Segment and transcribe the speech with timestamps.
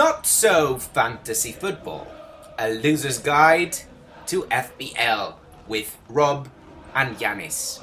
[0.00, 2.06] Not So Fantasy Football,
[2.58, 3.76] a loser's guide
[4.28, 5.34] to FPL
[5.68, 6.48] with Rob
[6.94, 7.82] and Yanis.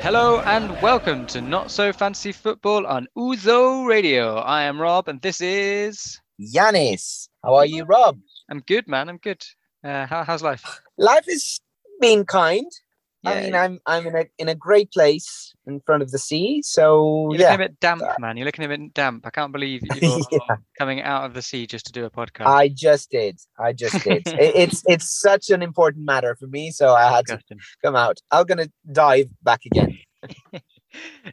[0.00, 4.38] Hello and welcome to Not So Fantasy Football on Uzo Radio.
[4.38, 7.28] I am Rob and this is Yanis.
[7.44, 8.18] How are you, Rob?
[8.50, 9.08] I'm good, man.
[9.08, 9.44] I'm good.
[9.84, 10.64] Uh, how, how's life?
[10.98, 11.60] Life has
[12.00, 12.66] been kind.
[13.24, 16.62] I mean, I'm I'm in a in a great place in front of the sea.
[16.64, 18.36] So You're yeah, looking a bit damp, man.
[18.36, 19.26] You're looking a bit damp.
[19.26, 20.56] I can't believe you're Yeah.
[20.78, 22.46] coming out of the sea just to do a podcast.
[22.46, 23.38] I just did.
[23.58, 24.26] I just did.
[24.26, 27.38] It- it's it's such an important matter for me, so I had to
[27.84, 28.18] come out.
[28.30, 29.98] I'm gonna dive back again.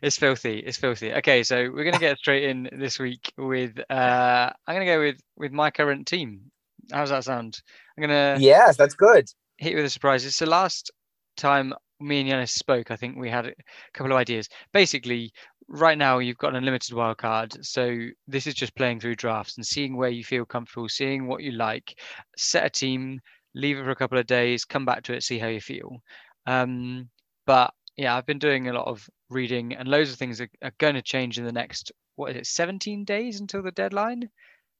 [0.01, 0.59] it's filthy.
[0.59, 1.13] It's filthy.
[1.13, 3.79] Okay, so we're gonna get straight in this week with.
[3.89, 6.51] Uh, I'm gonna go with with my current team.
[6.91, 7.59] How's that sound?
[7.97, 9.25] I'm gonna Yes, that's good.
[9.57, 10.25] hit you with a surprise.
[10.25, 10.91] It's the last
[11.37, 12.91] time me and Yanis spoke.
[12.91, 13.53] I think we had a
[13.93, 14.49] couple of ideas.
[14.73, 15.31] Basically,
[15.67, 19.57] right now you've got an unlimited wild card, so this is just playing through drafts
[19.57, 21.99] and seeing where you feel comfortable, seeing what you like,
[22.37, 23.19] set a team,
[23.53, 26.01] leave it for a couple of days, come back to it, see how you feel.
[26.45, 27.09] Um,
[27.45, 30.73] but yeah, I've been doing a lot of reading, and loads of things are, are
[30.77, 34.29] going to change in the next what is it, 17 days until the deadline?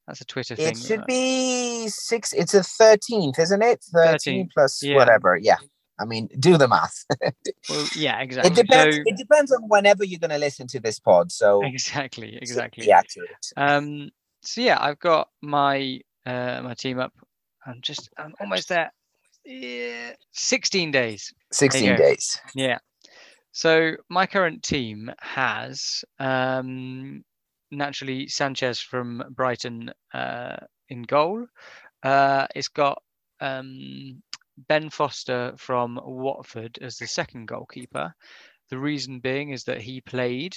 [0.07, 0.69] That's a Twitter thing.
[0.69, 2.31] It should be six.
[2.31, 3.83] It's a thirteenth, isn't it?
[3.93, 4.95] 13th, Thirteen plus yeah.
[4.95, 5.37] whatever.
[5.41, 5.57] Yeah.
[5.99, 7.05] I mean, do the math.
[7.69, 8.51] Well, yeah, exactly.
[8.51, 8.95] it depends.
[8.95, 11.31] So- it depends on whenever you're going to listen to this pod.
[11.31, 12.91] So exactly, exactly.
[12.91, 13.29] Accurate.
[13.55, 14.09] Um,
[14.41, 17.13] so yeah, I've got my uh, my team up.
[17.65, 18.91] I'm just I'm almost there.
[19.45, 21.33] Yeah, 16 days.
[21.51, 22.39] Sixteen days.
[22.55, 22.79] Yeah.
[23.51, 27.23] So my current team has um,
[27.71, 30.57] naturally Sanchez from Brighton uh,
[30.89, 31.45] in goal.
[32.03, 33.01] Uh, it's got
[33.39, 34.21] um,
[34.57, 38.13] Ben Foster from Watford as the second goalkeeper.
[38.69, 40.55] The reason being is that he played.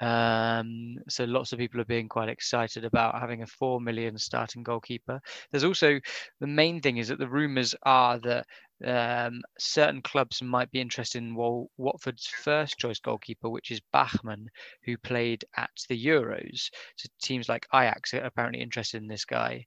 [0.00, 4.62] Um, so lots of people are being quite excited about having a four million starting
[4.62, 5.20] goalkeeper.
[5.50, 6.00] There's also
[6.40, 8.46] the main thing is that the rumours are that
[8.84, 14.48] um, certain clubs might be interested in Watford's first choice goalkeeper, which is Bachmann,
[14.84, 16.70] who played at the Euros.
[16.96, 19.66] So teams like Ajax are apparently interested in this guy,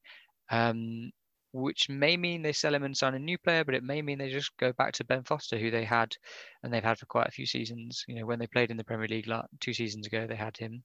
[0.50, 1.12] um,
[1.54, 4.18] which may mean they sell him and sign a new player, but it may mean
[4.18, 6.16] they just go back to Ben Foster, who they had
[6.62, 8.04] and they've had for quite a few seasons.
[8.08, 10.58] You know, when they played in the Premier League la- two seasons ago, they had
[10.58, 10.84] him.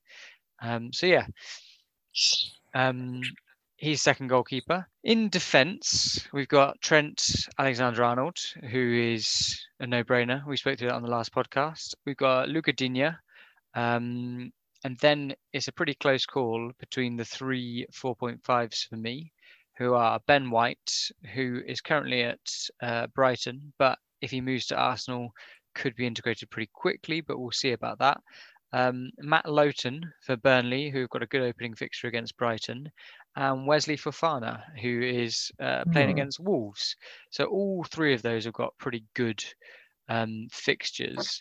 [0.61, 1.27] Um, so yeah.
[2.75, 3.23] Um,
[3.77, 4.87] he's second goalkeeper.
[5.05, 8.39] In defence, we've got Trent Alexander Arnold,
[8.71, 10.47] who is a no brainer.
[10.47, 11.95] We spoke to that on the last podcast.
[12.05, 13.17] We've got Luca Digne.
[13.75, 14.53] Um,
[14.85, 19.33] and then it's a pretty close call between the three 4.5s for me,
[19.79, 20.93] who are Ben White,
[21.35, 22.39] who is currently at
[22.83, 25.31] uh, Brighton, but if he moves to Arsenal,
[25.75, 28.19] could be integrated pretty quickly, but we'll see about that.
[28.73, 32.91] Um, Matt Lowton for Burnley, who've got a good opening fixture against Brighton,
[33.37, 36.17] and Wesley Fofana, who is uh, playing Hmm.
[36.17, 36.97] against Wolves.
[37.31, 39.43] So all three of those have got pretty good
[40.09, 41.41] um, fixtures.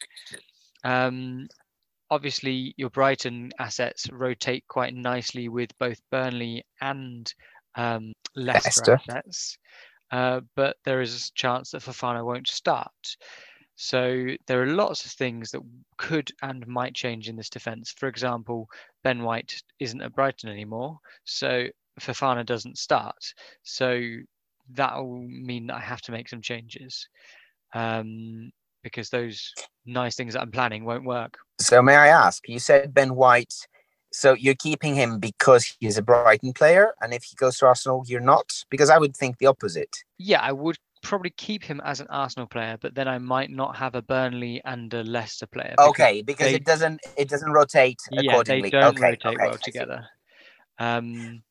[0.83, 1.47] Um,
[2.11, 7.33] obviously, your Brighton assets rotate quite nicely with both Burnley and
[7.77, 9.57] um, Leicester, assets,
[10.11, 13.17] uh, but there is a chance that Fofana won't start.
[13.75, 15.61] So there are lots of things that
[15.97, 17.93] could and might change in this defence.
[17.95, 18.67] For example,
[19.03, 21.67] Ben White isn't at Brighton anymore, so
[21.99, 23.33] Fofana doesn't start.
[23.63, 24.01] So
[24.71, 27.07] that will mean that I have to make some changes
[27.75, 28.51] um,
[28.83, 29.53] because those
[29.85, 31.37] nice things that I'm planning won't work.
[31.59, 32.47] So may I ask?
[32.49, 33.53] You said Ben White.
[34.17, 38.03] So you're keeping him because he's a Brighton player, and if he goes to Arsenal,
[38.07, 38.63] you're not.
[38.71, 39.95] Because I would think the opposite.
[40.17, 43.75] Yeah, I would probably keep him as an Arsenal player, but then I might not
[43.75, 45.75] have a Burnley and a Leicester player.
[45.77, 48.71] because Okay, because they- it doesn't it doesn't rotate Yeah, accordingly.
[48.71, 50.07] they don't okay, rotate okay, well together.
[50.79, 51.43] Um,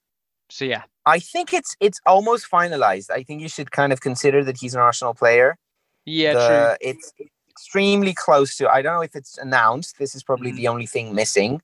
[0.51, 3.11] so yeah, I think it's it's almost finalized.
[3.11, 5.57] I think you should kind of consider that he's an Arsenal player.
[6.05, 6.89] yeah, The- true.
[6.91, 7.13] It's
[7.49, 8.69] extremely close to.
[8.69, 9.99] I don't know if it's announced.
[9.99, 10.57] This is probably Mhm.
[10.57, 11.63] the only thing missing,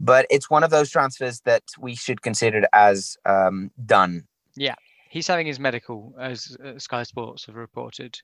[0.00, 4.26] but it's one of those transfers that we should consider as um, done.
[4.56, 4.74] Yeah,
[5.10, 8.18] he's having his medical, as uh, Sky Sports have reported,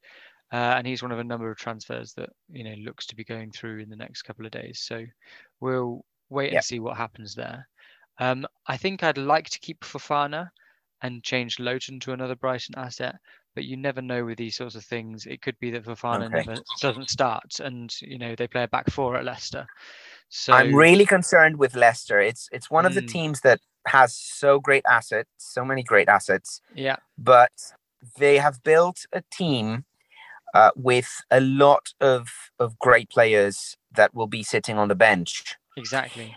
[0.52, 3.25] uh, and he's one of a number of transfers that you know looks to be
[3.25, 4.81] going through in the next couple of days.
[4.81, 5.05] So
[5.61, 6.64] we'll wait and Yep.
[6.64, 7.67] see what happens there.
[8.19, 10.50] Um, I think I'd like to keep Fofana
[11.02, 13.16] and change Lowton to another Brighton asset,
[13.55, 15.26] but you never know with these sorts of things.
[15.26, 16.44] It could be that Fofana Okay.
[16.44, 19.66] never doesn't start, and you know they play a back four at Leicester.
[20.30, 22.18] So I'm really concerned with Leicester.
[22.20, 23.08] It's it's one of the Mm.
[23.08, 27.52] teams that has so great assets, so many great assets, yeah, but
[28.18, 29.84] they have built a team
[30.54, 32.28] uh, with a lot of
[32.58, 36.34] of great players that will be sitting on the bench Exactly.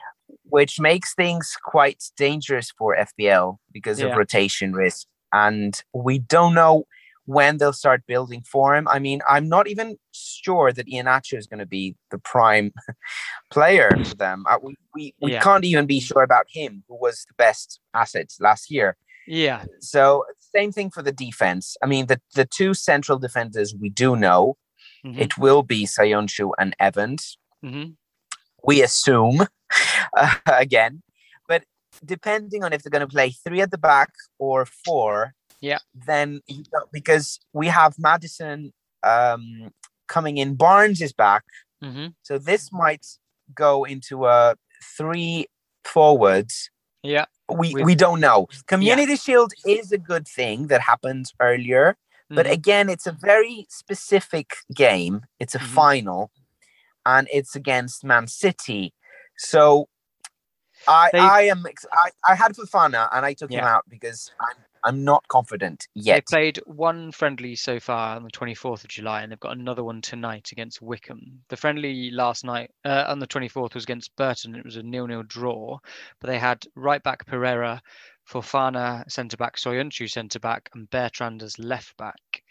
[0.50, 4.08] which makes things quite dangerous for FPL because Yeah.
[4.08, 5.08] of rotation risk.
[5.32, 6.86] And we don't know
[7.26, 8.88] when they'll start building for him.
[8.88, 12.74] I mean, I'm not even sure that Iheanacho is going to be the prime
[13.52, 14.44] player for them.
[14.50, 15.42] Uh, we we, we Yeah.
[15.42, 18.98] can't even be sure about him, who was the best asset last year.
[19.28, 19.64] Yeah.
[19.80, 20.26] So
[20.56, 21.78] same thing for the defense.
[21.82, 24.58] I mean, the, the two central defenders we do know,
[25.06, 27.96] mhm, it will be Soyuncu and Evans mhm.
[28.64, 29.48] we assume
[30.18, 31.02] uh, again
[31.48, 31.64] but
[32.06, 34.10] depending on if they're going to play three at the back
[34.40, 35.34] or four
[35.70, 35.80] Yeah.
[36.12, 36.42] then
[36.92, 37.28] because
[37.60, 38.74] we have maddison
[39.12, 39.44] um
[40.16, 41.44] coming in barnes is back
[41.82, 42.14] Mhm.
[42.28, 43.06] so this might
[43.66, 44.56] go into a
[44.98, 45.48] three
[45.94, 46.70] forwards
[47.14, 47.26] Yeah.
[47.62, 48.40] we we don't know
[48.74, 51.86] community shield is a good thing that happened earlier
[52.38, 52.52] but mhm.
[52.60, 54.48] again it's a very specific
[54.86, 55.74] game it's a Mhm.
[55.82, 56.22] final
[57.14, 58.84] and it's against man city
[59.52, 59.88] so
[60.88, 61.60] i They- i am
[62.04, 66.26] I, I had fofana and i took him out because i'm i'm not confident yet.
[66.30, 69.84] They played one friendly so far on the 24th of July, and they've got another
[69.84, 71.42] one tonight against Wickham.
[71.50, 74.56] The friendly last night uh, on the 24th was against Burton.
[74.56, 75.80] It was a nil-nil draw,
[76.20, 77.82] but they had right back Pereira,
[78.30, 82.44] Fofana centre back, Soyuncu centre back, and Bertrand as left back.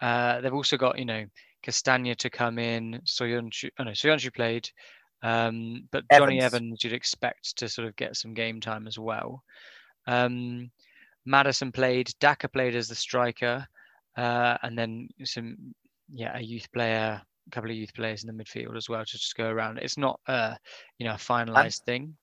[0.00, 1.24] Uh, they've also got you know
[1.62, 3.00] Castagna to come in.
[3.04, 4.68] Soyuncu, oh no, Soyuncu played,
[5.22, 6.54] um, but Jonny Evans.
[6.54, 9.42] Evans you'd expect to sort of get some game time as well.
[10.06, 10.70] Um,
[11.28, 13.66] Maddison played, Daka played as the striker,
[14.16, 15.74] uh, and then some,
[16.12, 19.12] yeah, a youth player, a couple of youth players in the midfield as well to
[19.12, 19.78] just go around.
[19.78, 20.54] It's not, uh,
[20.98, 22.16] you know, a finalized thing.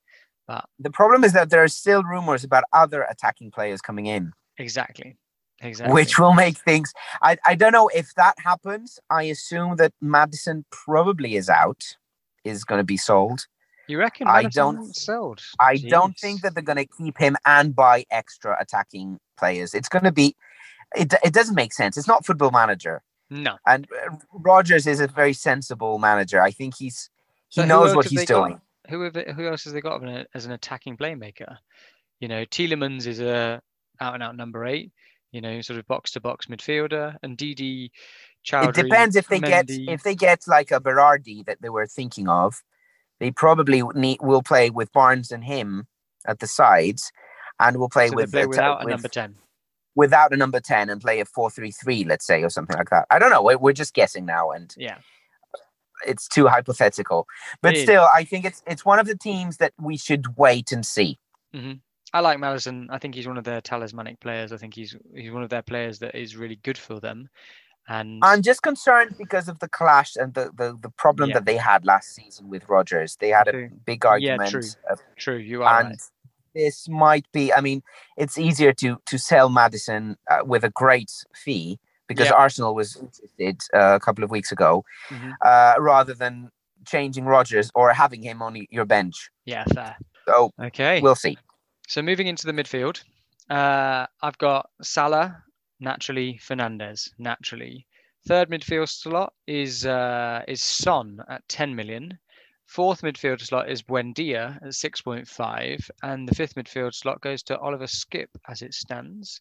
[0.47, 4.31] But the problem is that there are still rumors about other attacking players coming in
[4.57, 5.17] Exactly,
[5.61, 5.93] exactly.
[5.93, 10.65] which will make things I, I don't know if that happens i assume that maddison
[10.71, 11.83] probably is out
[12.43, 13.47] is going to be sold
[13.87, 14.27] you reckon?
[14.27, 15.41] I don't- sold.
[15.59, 19.73] I don't think that they're going to keep him and buy extra attacking players.
[19.73, 20.35] It's going to be,
[20.95, 21.97] it, it doesn't make sense.
[21.97, 23.01] It's not football manager.
[23.29, 23.57] No.
[23.65, 26.41] And uh, Rodgers is a very sensible manager.
[26.41, 27.09] I think he's,
[27.49, 28.47] he So knows what he's they got?
[28.47, 28.61] doing.
[28.89, 30.03] Who have who else has they got
[30.35, 31.57] as an- attacking playmaker?
[32.19, 33.59] You know, Tielemans is a
[33.99, 34.91] out and out number eight.
[35.31, 37.89] You know, sort of box to box midfielder, and Ndidi
[38.45, 38.69] Choudhury.
[38.69, 42.29] It depends if they get, if they get like a Berardi that they were thinking
[42.29, 42.61] of,
[43.19, 45.87] they probably need, will play with Barnes and him
[46.27, 47.11] at the sides
[47.59, 49.35] and will play so with, play uh, without a with- number ten.
[49.95, 53.05] without a number 10 and play a 4-3-3, let's say, or something like that.
[53.09, 53.41] I don't know.
[53.41, 54.51] We're, we're just guessing now.
[54.51, 54.97] And Yeah.
[56.05, 57.27] it's too hypothetical.
[57.61, 57.83] But It is.
[57.83, 61.17] still, I think it's it's one of the teams that we should wait and see.
[62.13, 62.89] I like Maddison.
[62.91, 64.51] I think he's one of their talismanic players.
[64.51, 67.29] I think he's he's one of their players that is really good for them.
[67.87, 71.35] And I'm just concerned because of the clash and the the, the problem Yeah.
[71.35, 73.15] that they had last season with Rodgers.
[73.17, 73.69] They had a True.
[73.85, 74.61] big Yeah, argument, true.
[74.89, 76.01] of- true, you are and right.
[76.55, 77.53] this might be.
[77.53, 77.83] I mean,
[78.17, 82.33] it's easier to to sell Maddison uh, with a great fee because Yeah.
[82.43, 85.33] Arsenal was interested uh, a couple of weeks ago, Mhm.
[85.45, 86.49] uh, rather than
[86.85, 89.29] changing Rodgers or having him on your bench.
[89.45, 89.95] Yeah, fair.
[90.27, 91.01] So Okay.
[91.01, 91.37] we'll see.
[91.87, 93.03] So moving into the midfield,
[93.49, 95.43] uh, I've got Salah,
[95.85, 97.87] naturally Fernandes, naturally.
[98.27, 102.17] Third midfield slot is uh, is Son at 10 million.
[102.65, 107.85] Fourth midfield slot is Buendia at 6.5, and the fifth midfield slot goes to Oliver
[107.85, 109.39] Skipp as it stands.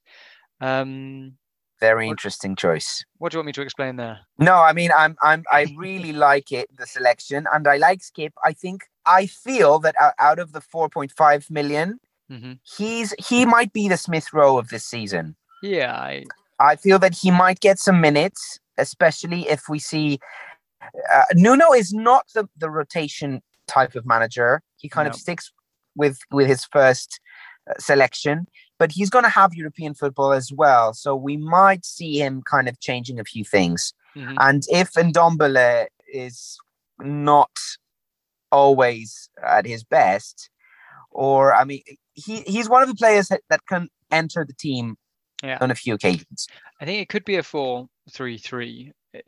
[0.61, 1.39] Um,
[1.81, 3.05] Very What- interesting choice.
[3.19, 4.21] what do you want me to explain there?
[4.39, 8.33] No, I mean, I'm, I'm, I really like it, the selection, and I like Skipp.
[8.45, 11.99] I think, I feel that out, of the 4.5 million,
[12.29, 15.37] hmm he's, he might be the Smith Rowe of this season.
[15.65, 16.25] Yeah, I,
[16.59, 20.19] I feel that he might get some minutes, especially if we see.
[21.13, 24.61] Uh, Nuno is not the, the rotation type of manager.
[24.77, 25.11] He kind No.
[25.11, 25.51] of sticks
[25.97, 27.19] with with his first
[27.71, 28.47] uh, selection,
[28.79, 30.93] but he's going to have European football as well.
[30.93, 33.95] So we might see him kind of changing a few things.
[34.15, 34.37] mhm.
[34.39, 36.59] And if Ndombele is
[36.99, 37.57] not
[38.53, 40.51] always at his best,
[41.11, 44.97] or I mean, he, he's one of the players that, that can enter the team
[45.45, 45.59] Yeah.
[45.61, 46.49] on a few occasions.
[46.81, 48.93] I think it could be a four-three-three.
[49.15, 49.21] Uh,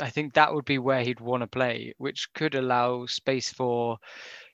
[0.00, 3.96] I think that would be where he'd want to play, which could allow space for,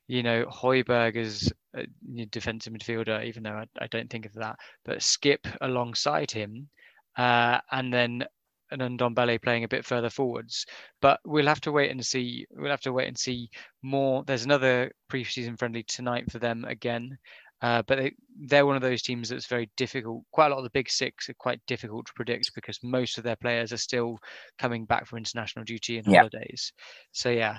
[0.06, 1.86] you know, Højbjerg as a
[2.26, 6.68] defensive midfielder, even though I, I don't think of that, but Skipp alongside him,
[7.16, 8.24] uh, and then
[8.70, 10.66] an Ndombele playing a bit further forwards.
[11.00, 12.46] But we'll have to wait and see.
[12.50, 13.48] We'll have to wait and see
[13.82, 14.24] more.
[14.24, 17.16] There's another pre-season friendly tonight for them again.
[17.60, 18.12] Uh, but they,
[18.46, 20.22] they're one of those teams that's very difficult.
[20.32, 23.24] Quite a lot of the big six are quite difficult to predict because most of
[23.24, 24.18] their players are still
[24.58, 26.18] coming back from international duty and Yeah.
[26.18, 26.72] holidays.
[27.12, 27.58] So yeah,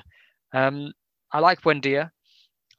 [0.53, 0.93] um,
[1.33, 2.11] I like Buendia.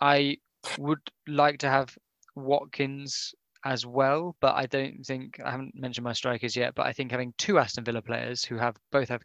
[0.01, 0.39] I
[0.79, 1.95] would like to have
[2.37, 3.35] Watkins
[3.65, 6.75] as well, but I don't think I haven't mentioned my strikers yet.
[6.75, 9.23] But I think having two Aston Villa players who have both have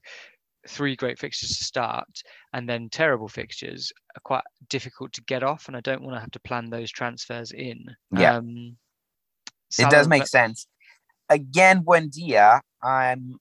[0.67, 2.07] three great fixtures to start
[2.53, 6.19] and then terrible fixtures are quite difficult to get off, and I don't want to
[6.22, 7.86] have to plan those transfers in.
[8.12, 8.38] Yeah.
[8.38, 8.77] Um,
[9.77, 10.67] It does Salah- make sense.
[11.29, 13.36] Again, Buendia, I'm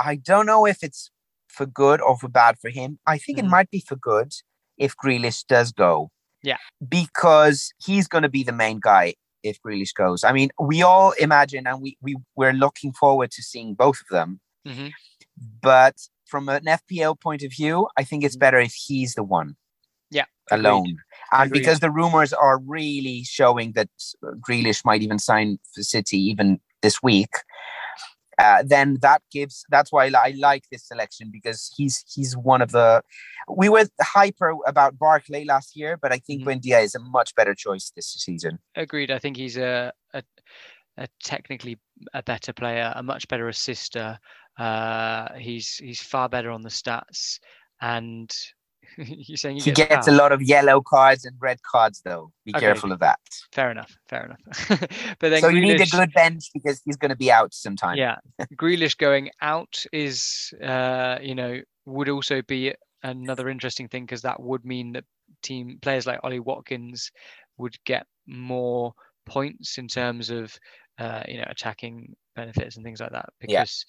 [0.00, 1.10] I don't know if it's
[1.48, 2.98] for good or for bad for him.
[3.06, 3.50] I think it Mhm.
[3.50, 4.32] might be for good
[4.76, 6.10] if Grealish does go.
[6.42, 6.58] Yeah.
[6.86, 10.24] Because he's gonna be the main guy if Grealish goes.
[10.24, 14.08] I mean, we all imagine and we, we we're looking forward to seeing both of
[14.10, 14.40] them.
[14.66, 14.92] Mhm.
[15.62, 18.40] But from an FPL point of view, I think it's Mhm.
[18.40, 19.56] better if he's the one.
[20.10, 20.66] Yeah, agreed.
[20.68, 20.96] Alone.
[21.32, 21.60] And Agreed.
[21.60, 23.88] because the rumors are really showing that
[24.46, 27.30] Grealish might even sign for City even this week,
[28.38, 32.72] uh, then that gives that's why I like this selection because he's he's one of
[32.72, 33.02] the
[33.48, 36.46] we were hyper about Barkley last year, but I think Mhm.
[36.46, 38.58] Buendia is a much better choice this season.
[38.76, 39.10] Agreed.
[39.10, 40.22] I think he's a, a
[40.96, 41.78] a technically
[42.12, 44.18] a better player, a much better assister.
[44.58, 47.38] Uh, he's he's far better on the stats,
[47.80, 48.32] and
[48.98, 52.30] you're saying he, He gets a lot of yellow cards and red cards though.
[52.44, 52.66] Be Okay.
[52.66, 53.18] careful of that.
[53.52, 53.96] Fair enough.
[54.08, 54.68] Fair enough.
[55.18, 57.96] but then So you need a good bench because he's going to be out sometime.
[57.96, 58.16] Yeah,
[58.56, 64.40] Grealish going out is, uh, you know, would also be another interesting thing because that
[64.40, 65.04] would mean that
[65.42, 67.10] team players like Ollie Watkins
[67.58, 68.94] would get more
[69.26, 70.56] points in terms of,
[70.98, 73.30] uh, you know, attacking benefits and things like that.
[73.40, 73.84] Because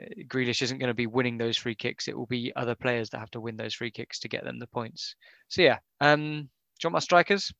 [0.00, 3.10] uh, Grealish isn't going to be winning those free kicks; it will be other players
[3.10, 5.14] that have to win those free kicks to get them the points.
[5.48, 7.52] So yeah, um, do you want my strikers?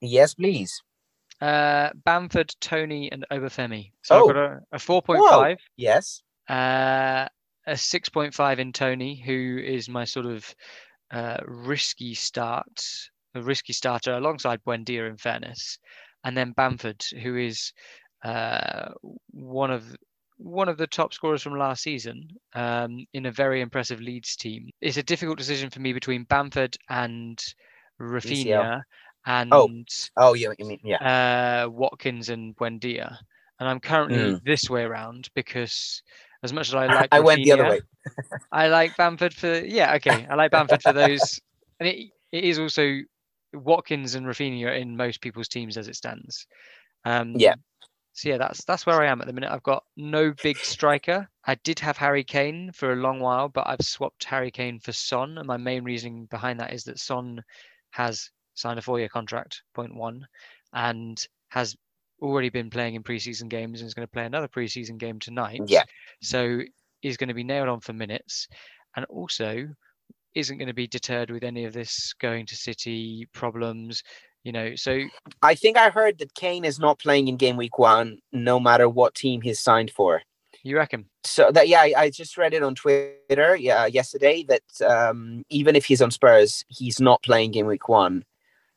[0.00, 0.82] Yes, please.
[1.40, 3.92] Uh, Bamford, Toney, and Obafemi.
[4.02, 4.28] So Oh.
[4.28, 5.58] I've got a, a four point five.
[5.76, 6.22] Yes.
[6.48, 7.26] Uh,
[7.66, 10.54] a 6.5 in Toney, who is my sort of
[11.10, 12.86] uh, risky start,
[13.34, 15.78] a risky starter alongside Buendia, in fairness,
[16.22, 17.72] and then Bamford, who is
[18.26, 18.88] uh,
[19.30, 19.96] one of
[20.38, 24.68] one of the top scorers from last season um, in a very impressive Leeds team.
[24.80, 27.42] It's a difficult decision for me between Bamford and
[28.00, 28.82] Raphinha
[29.26, 29.52] and
[30.16, 31.64] Oh, you, you mean yeah.
[31.64, 33.16] uh, Watkins and Buendia,
[33.60, 36.02] and I'm currently this way around because
[36.42, 37.80] as much as I like, I went the other way.
[38.50, 41.40] I like Bamford for yeah, okay, I like Bamford for those,
[41.80, 42.98] and it, it is also
[43.54, 46.46] Watkins and Raphinha in most people's teams as it stands.
[47.04, 47.54] Um, Yeah.
[48.16, 49.52] So yeah, that's that's where I am at the minute.
[49.52, 51.28] I've got no big striker.
[51.46, 54.92] I did have Harry Kane for a long while, but I've swapped Harry Kane for
[54.92, 57.44] Son, and my main reasoning behind that is that Son
[57.90, 60.26] has signed a four-year contract, point one,
[60.72, 61.76] and has
[62.22, 65.60] already been playing in preseason games and is going to play another preseason game tonight.
[65.66, 65.84] Yeah.
[66.22, 66.60] So
[67.02, 68.48] he's going to be nailed on for minutes,
[68.96, 69.68] and also
[70.34, 74.02] isn't going to be deterred with any of this going to City problems.
[74.46, 75.00] You know, so
[75.42, 78.88] I think I heard that Kane is not playing in game week one, no matter
[78.88, 80.22] what team he's signed for.
[80.62, 81.06] you reckon?
[81.24, 85.74] So that yeah, I, I just read it on Twitter yeah yesterday that um, even
[85.74, 88.24] if he's on Spurs, he's not playing game week one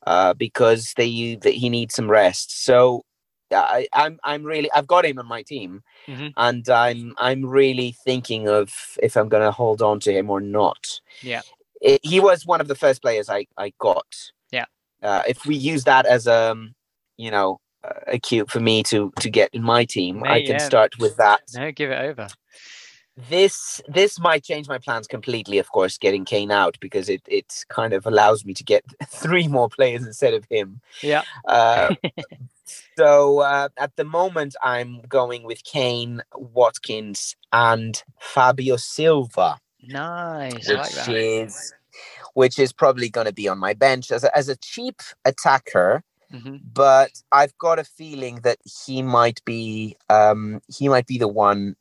[0.08, 2.64] uh, because they that he needs some rest.
[2.64, 3.04] So
[3.52, 6.32] I, I'm I'm really I've got him on my team, Mhm.
[6.36, 10.40] and I'm I'm really thinking of if I'm going to hold on to him or
[10.40, 11.00] not.
[11.22, 11.42] Yeah.
[11.86, 14.32] I- he was one of the first players I I got.
[15.02, 16.74] Uh, if we use that as a um,
[17.16, 17.58] you know
[18.06, 20.58] a cue for me to to get in my team, I can yeah.
[20.58, 22.28] start with that No, give it over.
[23.28, 27.64] this this might change my plans completely of course getting kane out because it it
[27.68, 31.22] kind of allows me to get three more players instead of him Yeah.
[31.46, 31.94] uh,
[32.98, 40.68] so uh, at the moment i'm going with kane watkins and fabio silva Nice.
[40.68, 41.08] Like which that.
[41.08, 41.72] is
[42.40, 44.98] which is probably going to be on my bench as a, as a cheap
[45.30, 51.18] attacker hmm but I've got a feeling that he might be um, he might be
[51.18, 51.74] the one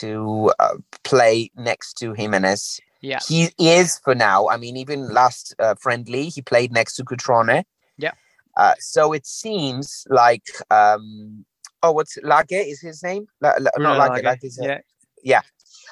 [0.00, 2.80] to uh, play next to Jimenez.
[3.00, 3.20] Yeah.
[3.28, 4.48] He is for now.
[4.48, 7.64] I mean, even last uh, friendly, he played next to Cutrone.
[7.98, 8.12] Yeah.
[8.56, 11.44] Uh, so it seems like um,
[11.82, 13.26] oh, what's Lage is his name?
[13.40, 14.60] La, la, not Lage, Lage, Lage is,
[15.22, 15.42] Yeah.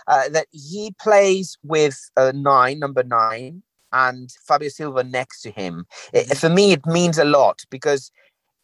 [0.07, 3.63] uh, that he plays with uh, nine, number nine,
[3.93, 5.87] and Fabio Silva next to him.
[6.13, 6.37] It- Mhm.
[6.39, 8.11] for me, it means a lot because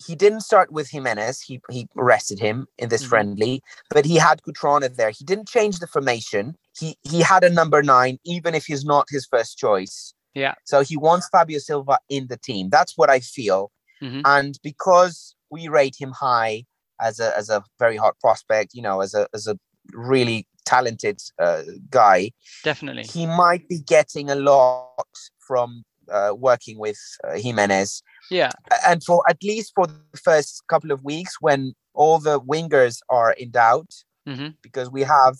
[0.07, 1.41] he didn't start with Jimenez.
[1.41, 3.09] He he rested him in this Mhm.
[3.09, 5.11] friendly, but he had Cutrone there.
[5.11, 6.57] He didn't change the formation.
[6.79, 10.15] He he had a number nine, even if he's not his first choice.
[10.35, 10.55] Yeah.
[10.65, 12.71] So he wants Fabio Silva in the team.
[12.71, 13.73] That's what I feel.
[14.01, 14.23] Mhm.
[14.25, 16.65] And because we rate him high
[17.01, 19.59] as a as a very hot prospect, you know, as a as a
[19.93, 22.21] really talented uh, guy,
[22.65, 23.05] Definitely.
[23.15, 25.15] he might be getting a lot
[25.49, 25.69] from
[26.17, 28.51] uh, working with uh, Jimenez, Yeah,
[28.89, 31.61] and for at least for the first couple of weeks when
[31.95, 33.93] all the wingers are in doubt,
[34.27, 34.55] Mhm.
[34.67, 35.37] because we have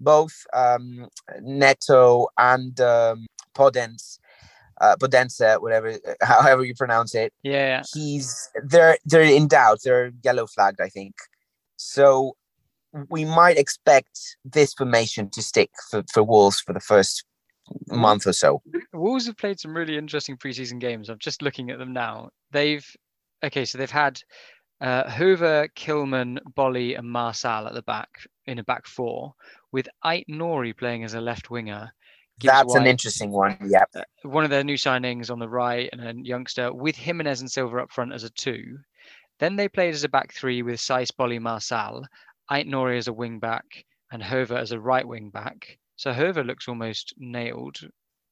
[0.00, 0.86] both um,
[1.40, 4.18] Neto and um, Podence,
[4.80, 5.88] uh, Podenza, whatever,
[6.22, 7.32] however you pronounce it.
[7.42, 7.82] yeah, yeah.
[7.94, 8.28] He's
[8.72, 9.78] they're they're in doubt.
[9.84, 11.14] They're yellow flagged, I think.
[11.76, 12.36] So
[13.08, 17.24] we might expect this formation to stick for, for Wolves for the first
[17.88, 18.62] month or so.
[18.92, 21.08] Wolves have played some really interesting preseason games.
[21.08, 22.30] I'm just looking at them now.
[22.50, 22.84] They've
[23.44, 24.20] okay, so they've had
[24.80, 28.08] uh, Hoever, Kilman, Boly, and Marçal at the back
[28.46, 29.34] in a back four,
[29.72, 31.92] with Aït-Nouri playing as a left winger.
[32.38, 33.58] Gibbs That's an interesting one.
[33.66, 33.84] Yeah.
[34.22, 37.82] one of their new signings on the right, and a youngster with Jimenez and Silva
[37.82, 38.78] up front as a two.
[39.38, 42.04] Then they played as a back three with Saïss, Boly, Marçal,
[42.50, 45.78] Aït-Nouri as a wing back, and Hoever as a right wing back.
[45.96, 47.78] So Hoever looks almost nailed.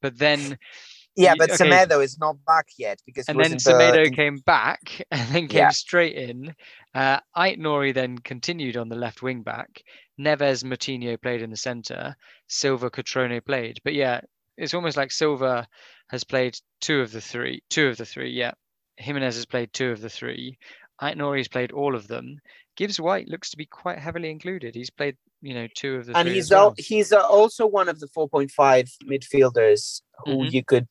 [0.01, 0.57] But then
[1.15, 1.65] Yeah, Ye- but okay.
[1.69, 5.47] Semedo is not back yet because and then in the- Semedo came back and then
[5.47, 5.69] came Yeah.
[5.69, 6.55] straight in.
[6.93, 9.83] Uh, Aït-Nouri then continued on the left wing back.
[10.19, 12.15] Neves Moutinho played in the centre.
[12.47, 13.79] Silva Cutrone played.
[13.83, 14.21] But yeah,
[14.57, 15.67] it's almost like Silva
[16.09, 17.63] has played two of the three.
[17.69, 18.51] Two of the three, yeah.
[18.97, 20.57] Jimenez has played two of the three.
[21.01, 22.39] Ait has played all of them.
[22.79, 24.73] Gibbs White looks to be quite heavily included.
[24.73, 26.35] He's played, you know, two of the and three.
[26.35, 26.67] he's well.
[26.69, 30.51] al- he's uh, also one of the 4.5 midfielders who Mhm.
[30.53, 30.87] you could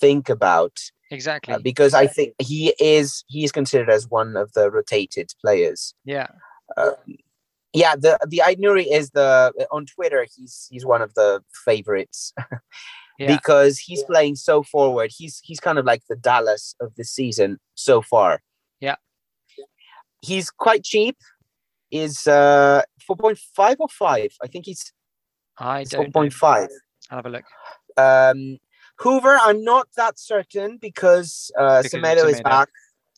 [0.00, 0.76] think about
[1.10, 1.54] exactly.
[1.54, 5.94] uh, because I think he is he is considered as one of the rotated players.
[6.04, 6.26] yeah.
[6.76, 6.94] Um,
[7.72, 10.26] yeah, the the Aït-Nouri is the on Twitter.
[10.36, 12.32] He's he's one of the favorites
[13.18, 13.34] Yeah.
[13.36, 15.10] because he's playing so forward.
[15.16, 18.42] He's he's kind of like the Dallas of the season so far.
[20.22, 20.28] Yeah.
[20.28, 21.16] he's quite cheap.
[21.90, 24.30] Is uh four point five or five?
[24.42, 24.92] I think he's
[25.58, 26.38] I four don't point know.
[26.38, 26.68] five.
[27.10, 27.44] I'll have a look.
[27.96, 28.58] Um,
[29.00, 32.68] Hoever, I'm not that certain because uh, Because Semedo is back.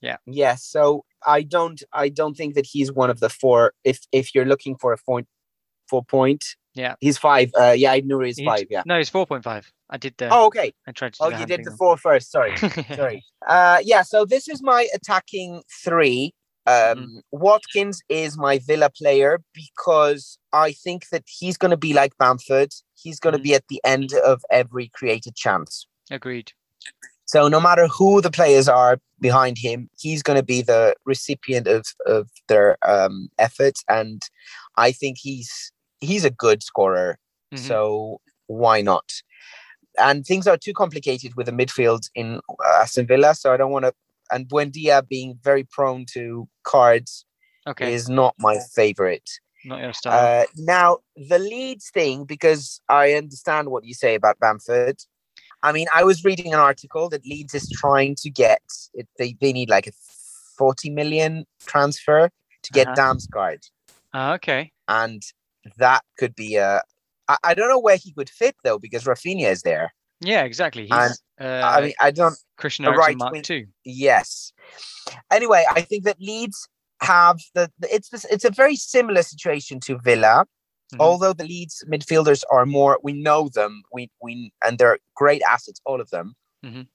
[0.03, 0.17] Yeah.
[0.27, 0.65] Yes.
[0.65, 1.83] so I don't.
[1.93, 3.73] I don't think that he's one of the four.
[3.85, 5.27] If if you're looking for a point,
[5.89, 6.45] four point.
[6.75, 6.95] Yeah.
[7.01, 7.51] He's five.
[7.59, 8.67] Uh, yeah, I knew he's five.
[8.71, 8.83] Yeah.
[8.87, 9.65] No, he's 4.5.
[9.91, 10.29] I did the.
[10.31, 10.73] Oh, okay.
[10.87, 12.31] I tried Oh, you did the four first.
[12.31, 12.57] Sorry.
[12.95, 13.25] Sorry.
[13.47, 14.03] Uh, yeah.
[14.03, 16.33] So this is my attacking three.
[16.67, 17.19] Um, Mm-hmm.
[17.33, 22.73] Watkins is my Villa player because I think that he's going to be like Bamford.
[22.95, 23.43] He's going to Mhm.
[23.45, 25.87] be at the end of every created chance.
[26.11, 26.53] Agreed.
[27.25, 31.67] So no matter who the players are behind him, he's going to be the recipient
[31.69, 34.21] of of their um, efforts, and
[34.77, 37.19] I think he's he's a good scorer.
[37.55, 37.59] Mhm.
[37.69, 39.23] So why not?
[39.99, 43.71] And things are too complicated with the midfield in uh, Aston Villa, so I don't
[43.73, 43.95] want to.
[44.33, 47.25] And Buendia being very prone to cards
[47.67, 47.93] Okay.
[47.93, 49.29] is not my favorite.
[49.65, 50.43] Not your style.
[50.43, 54.99] Uh, now the Leeds thing, because I understand what you say about Bamford.
[55.63, 58.63] I mean, I was reading an article that Leeds is trying to get
[58.95, 59.93] it, they they need like a
[60.57, 62.31] forty million transfer
[62.63, 63.15] to get Uh-huh.
[63.15, 63.71] Damsgaard,
[64.15, 64.73] Ah, okay.
[64.89, 65.23] and
[65.77, 66.83] that could be a.
[67.29, 69.93] I, I don't know where he would fit though, because Raphinha is there.
[70.21, 70.83] Yeah, exactly.
[70.83, 72.35] He's And, uh, I mean, I don't.
[72.57, 73.67] Christian Eriksen right Mark II.
[73.85, 74.53] Yes.
[75.31, 76.69] Anyway, I think that Leeds
[77.03, 77.71] have the.
[77.79, 80.45] the- It's this, it's a very similar situation to Villa.
[80.93, 80.99] Mhm.
[80.99, 85.81] although the Leeds midfielders are more we know them we we and they're great assets
[85.87, 86.35] all of them
[86.67, 86.89] Mhm.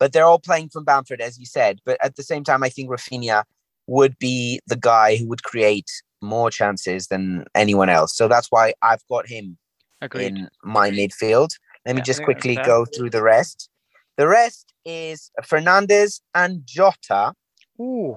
[0.00, 2.68] but they're all playing from Bamford as you said but at the same time I
[2.68, 3.44] think Raphinha
[3.86, 5.88] would be the guy who would create
[6.20, 9.58] more chances than anyone else so that's why I've got him
[10.00, 10.26] Agreed.
[10.26, 11.50] in my midfield
[11.86, 13.68] let me Yeah, just quickly go through the rest
[14.16, 17.34] the rest is Fernandes and Jota
[17.80, 18.16] Ooh.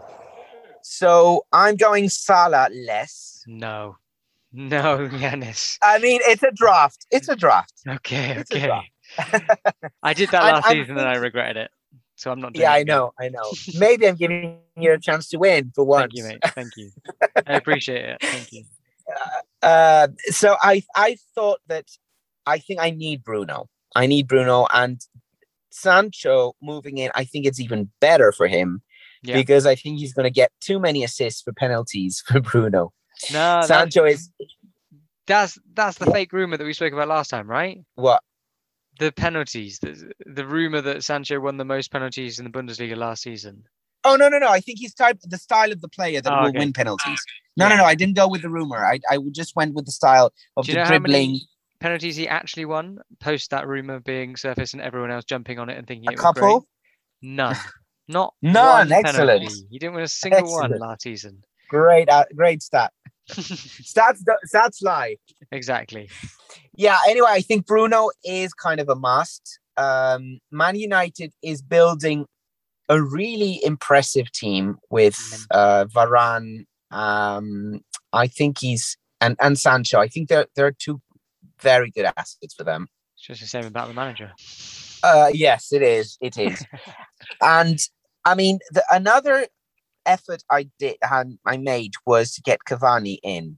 [0.82, 3.97] so I'm going Salah less No.
[4.53, 5.77] No, Yanis.
[5.82, 8.65] I mean it's a draft it's a draft Okay, It's okay.
[8.67, 8.89] draft.
[10.03, 11.71] I did that I'm- last I'm season and I regretted it.
[12.15, 13.51] So I'm not doing Yeah, it I know, I know.
[13.77, 16.13] Maybe I'm giving you a chance to win for once.
[16.13, 16.41] Thank you, mate.
[16.56, 16.91] Thank you.
[17.45, 18.17] I appreciate it.
[18.32, 18.63] Thank you.
[19.63, 21.86] Uh, so I I thought that
[22.47, 23.69] I think I need Bruno.
[23.95, 24.99] I need Bruno and
[25.71, 27.12] Sancho moving in.
[27.15, 28.81] I think it's even better for him
[29.23, 29.36] Yeah.
[29.36, 32.93] because I think he's going to get too many assists for penalties for Bruno.
[33.33, 34.29] No, Sancho is
[35.25, 37.79] that's that's the fake rumor that we spoke about last time, right?
[37.95, 38.21] what?
[38.99, 39.77] The penalties.
[39.79, 43.63] The, the rumor that Sancho won the most penalties in the Bundesliga last season.
[44.03, 44.47] Oh no no no!
[44.49, 46.60] I think he's type the style of the player that Oh, will okay.
[46.60, 47.19] win penalties.
[47.27, 47.81] Ah, no no Yeah.
[47.81, 47.86] no!
[47.86, 48.77] I didn't go with the rumor.
[48.86, 51.39] I I just went with the style of the how many- dribbling.
[51.79, 55.77] Penalties he actually won post that rumor being surfaced and everyone else jumping on it
[55.77, 56.41] and thinking A it was great?
[56.41, 56.67] couple.
[57.21, 57.55] None.
[58.07, 59.27] Not None, one excellent.
[59.41, 59.67] penalty.
[59.69, 60.81] He didn't win a single one Excellent.
[60.81, 61.43] last season.
[61.69, 62.91] Great uh, great stat.
[63.31, 65.17] Stats stats lie.
[65.51, 66.09] exactly.
[66.75, 66.97] Yeah.
[67.09, 69.59] Anyway, I think Bruno is kind of a must.
[69.75, 72.25] um, Man United is building
[72.89, 75.17] a really impressive team with
[75.51, 76.63] uh, Varane.
[76.91, 77.81] Um,
[78.13, 79.99] I think he's and and Sancho.
[79.99, 81.01] I think they're they're two
[81.61, 82.87] very good assets for them.
[83.15, 84.31] It's just the same about the manager.
[85.03, 86.17] Uh, yes, it is.
[86.21, 86.63] It is.
[87.41, 87.79] and
[88.25, 89.47] I mean, the, another
[90.05, 93.57] effort I did had I made was to get Cavani in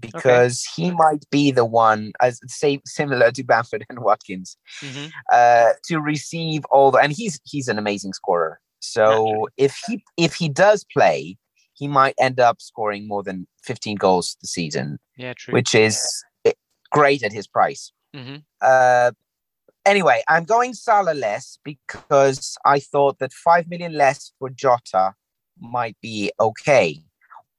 [0.00, 0.82] because okay.
[0.82, 5.08] he might be the one, as same similar to Bamford and Watkins, mm-hmm.
[5.32, 6.98] uh, to receive all the.
[6.98, 8.60] And he's he's an amazing scorer.
[8.80, 11.36] So if he if he does play,
[11.74, 14.98] he might end up scoring more than 15 goals the season.
[15.16, 15.52] Yeah, true.
[15.52, 16.02] Which is
[16.90, 17.92] great at his price.
[18.14, 18.36] Mm-hmm.
[18.60, 19.12] Uh,
[19.86, 25.14] anyway, I'm going Salah less because I thought that five million less for Jota
[25.58, 27.02] might be okay.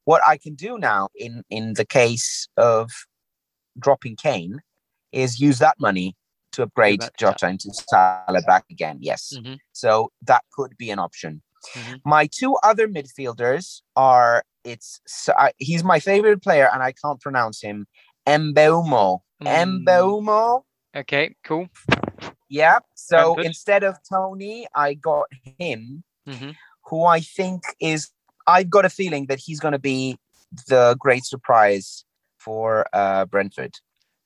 [0.05, 2.89] What I can do now, in in the case of
[3.79, 4.59] dropping Kane,
[5.11, 6.15] is use that money
[6.53, 8.97] to upgrade Jota into Salah back again.
[9.01, 9.55] Yes, mm-hmm.
[9.71, 11.41] so that could be an option.
[11.75, 11.95] Mm-hmm.
[12.05, 17.61] My two other midfielders are it's uh, he's my favorite player and I can't pronounce
[17.61, 17.87] him.
[18.27, 19.19] Mbeumo.
[19.43, 19.85] Mm.
[19.85, 20.63] Mbeumo.
[20.95, 21.67] Okay, cool.
[22.49, 22.79] Yeah.
[22.95, 26.51] So instead of Toney, I got him, mm-hmm.
[26.85, 28.11] who I think is.
[28.47, 30.17] I've got a feeling that he's going to be
[30.67, 32.03] the great surprise
[32.37, 33.71] for uh, Brentford.
[33.71, 33.79] Do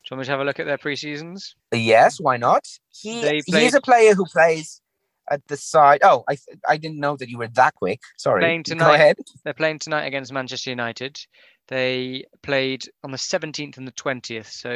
[0.09, 1.55] you want me to have a look at their pre-seasons?
[1.73, 2.65] Yes, why not?
[2.89, 4.81] He They he's a player who plays
[5.29, 5.99] at the side.
[6.03, 8.01] Oh, I I didn't know that you were that quick.
[8.17, 8.41] Sorry.
[8.41, 9.17] Playing Go ahead.
[9.43, 11.19] They're playing tonight against Manchester United.
[11.67, 14.71] They played on the 17th and the 20th, so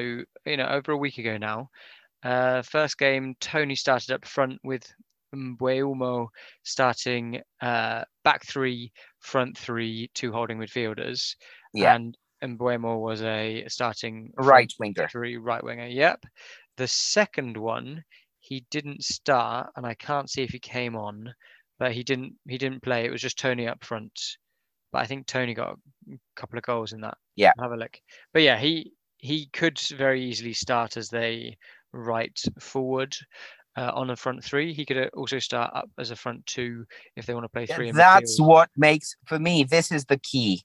[0.46, 1.70] you know over a week ago now.
[2.24, 4.84] Uh, first game, Toney started up front with
[5.36, 6.28] Mbeumo
[6.64, 11.36] starting uh, back three, front three, two holding midfielders,
[11.74, 11.96] Yeah.
[11.96, 15.08] and Mbeumo was a starting Right winger.
[15.10, 15.88] three right winger.
[15.88, 16.26] Yep.
[16.78, 18.04] The second one,
[18.40, 21.34] he didn't start, and I can't see if he came on,
[21.78, 22.34] but he didn't.
[22.48, 23.06] He didn't play.
[23.06, 24.20] It was just Toney up front.
[24.92, 25.78] But I think Toney got
[26.12, 27.18] a couple of goals in that.
[27.36, 27.52] Yeah.
[27.60, 27.98] Have a look.
[28.34, 31.54] But yeah, he he could very easily start as the
[31.92, 33.16] right forward
[33.78, 34.74] uh, on the front three.
[34.74, 37.66] He could uh, also start up as a front two if they want to play
[37.66, 37.92] three.
[37.92, 39.64] That's what makes for me.
[39.64, 40.64] This is the key,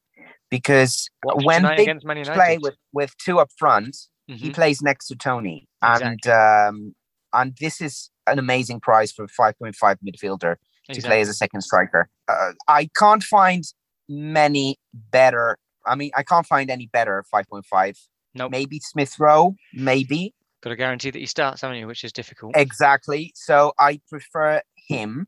[0.51, 1.93] because when they
[2.25, 4.55] play with with two up front, he Mhm.
[4.55, 6.95] plays next to Toney, and um,
[7.33, 10.57] and this is an amazing price for a five point five midfielder
[10.93, 12.09] to play as a second striker.
[12.29, 13.65] Uh, I can't find
[14.09, 15.59] many better.
[15.87, 17.97] I mean, I can't find any better five point five.
[18.35, 18.51] Nope.
[18.51, 21.87] Maybe Smith Rowe, maybe Got to guarantee that he starts, haven't you?
[21.87, 22.57] Which is difficult.
[22.57, 23.33] exactly.
[23.35, 25.27] So I prefer him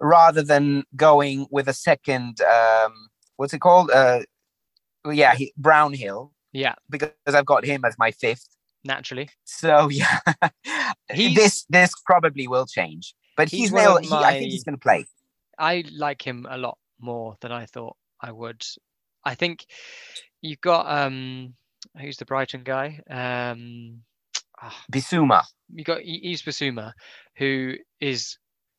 [0.00, 2.40] rather than going with a second.
[2.40, 3.90] Um, what's it called?
[3.90, 4.20] Uh,
[5.10, 8.48] yeah, he, Brownhill Yeah, because I've got him as my fifth.
[8.82, 9.28] naturally.
[9.44, 10.20] So yeah,
[11.14, 13.14] this this probably will change.
[13.36, 13.98] But he's he's, nailed.
[13.98, 15.04] of He, I think he's going to play.
[15.58, 18.62] I like him a lot more than I thought I would.
[19.24, 19.66] I think
[20.40, 21.54] you've got um
[22.00, 23.00] who's the Brighton guy?
[23.10, 24.02] Um
[24.60, 25.42] ah, Bissouma.
[25.74, 26.92] you got Yves Bissouma,
[27.36, 28.38] who is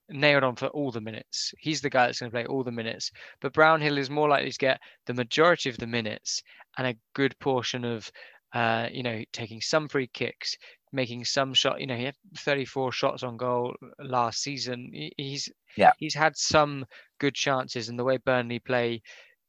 [0.10, 1.54] nailed on for all the minutes.
[1.60, 3.12] He's the guy that's going to play all the minutes.
[3.42, 6.44] But Brownhill is more likely to get the majority of the minutes
[6.78, 8.12] and a good portion of,
[8.54, 10.56] uh, you know, taking some free kicks,
[10.92, 11.80] making some shot.
[11.80, 14.92] You know, he had 34 shots on goal last season.
[15.18, 15.94] He's Yeah.
[15.98, 16.86] he's had some
[17.20, 19.02] good chances, and the way Burnley play,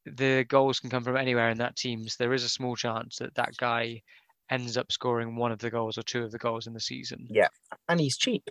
[0.06, 2.06] the goals can come from anywhere in that team.
[2.08, 4.02] So there is a small chance that that guy
[4.50, 7.26] ends up scoring one of the goals or two of the goals in the season
[7.30, 7.48] Yeah,
[7.88, 8.42] and he's cheap.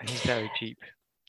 [0.00, 0.78] and he's very cheap.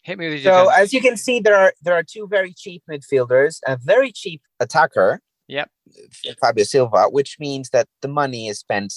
[0.04, 0.80] Hit me with So your defense.
[0.82, 4.42] as you can see, there are there are two very cheap midfielders, a very cheap
[4.60, 5.20] attacker.
[5.48, 5.70] Yep.
[6.42, 8.94] Fabio Silva, which means that the money is spent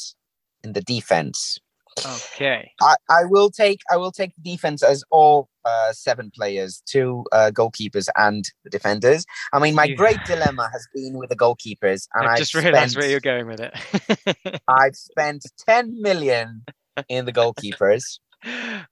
[0.64, 1.58] in the defense.
[1.98, 2.72] Okay.
[2.80, 7.24] I, I will take I will take the defense as all uh, seven players, two
[7.32, 9.26] uh, goalkeepers and the defenders.
[9.52, 13.02] I mean, my great dilemma has been with the goalkeepers, and I've just realised spent,
[13.02, 14.60] where you're going with it.
[14.68, 16.64] I've spent ten million
[17.08, 18.18] in the goalkeepers.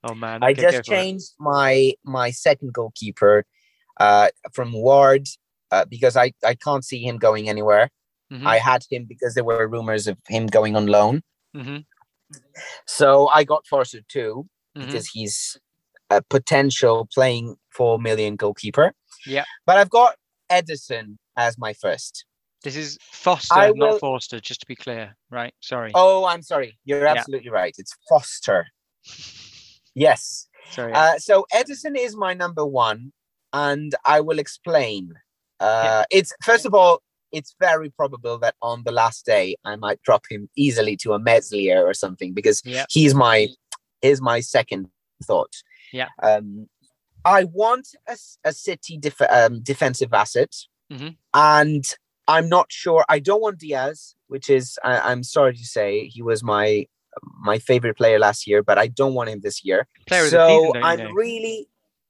[0.03, 0.43] oh man.
[0.43, 3.45] I go just changed my my second goalkeeper
[3.99, 5.27] uh, from Ward
[5.71, 7.89] uh, because I I can't see him going anywhere.
[8.31, 11.23] Mhm, I had him because there were rumors of him going on loan.
[11.55, 11.85] mhm,
[12.85, 14.85] So I got Forster too mhm.
[14.85, 15.57] because he's
[16.09, 18.93] a potential playing four million goalkeeper.
[19.25, 19.45] Yeah.
[19.65, 20.15] But I've got
[20.51, 22.25] Ederson as my first.
[22.63, 25.53] This is Foster, I not will- Forster, just to be clear, right?
[25.61, 25.91] Sorry.
[25.95, 26.77] Oh, I'm sorry.
[26.83, 27.13] You're Yeah.
[27.13, 27.73] absolutely right.
[27.77, 28.67] It's Foster.
[29.95, 30.47] Yes.
[30.69, 30.93] Sorry.
[30.93, 33.11] Uh, so Ederson is my number one,
[33.51, 35.13] and I will explain.
[35.59, 40.01] Uh, It's first of all, it's very probable that on the last day I might
[40.03, 42.85] drop him easily to a Meslier or something because yeah.
[42.89, 43.47] he's my
[44.01, 44.87] is my second
[45.23, 45.53] thought.
[45.91, 46.09] Yeah.
[46.23, 46.67] Um,
[47.25, 50.55] I want a, a City def- um, defensive asset,
[50.91, 51.17] Mhm.
[51.33, 51.85] and
[52.27, 53.03] I'm not sure.
[53.09, 56.85] I don't want Dias, which is I, I'm sorry to say he was my
[57.41, 59.87] my favorite player last year, but I don't want him this year.
[60.05, 61.11] Player so season, I'm know?
[61.11, 61.67] really,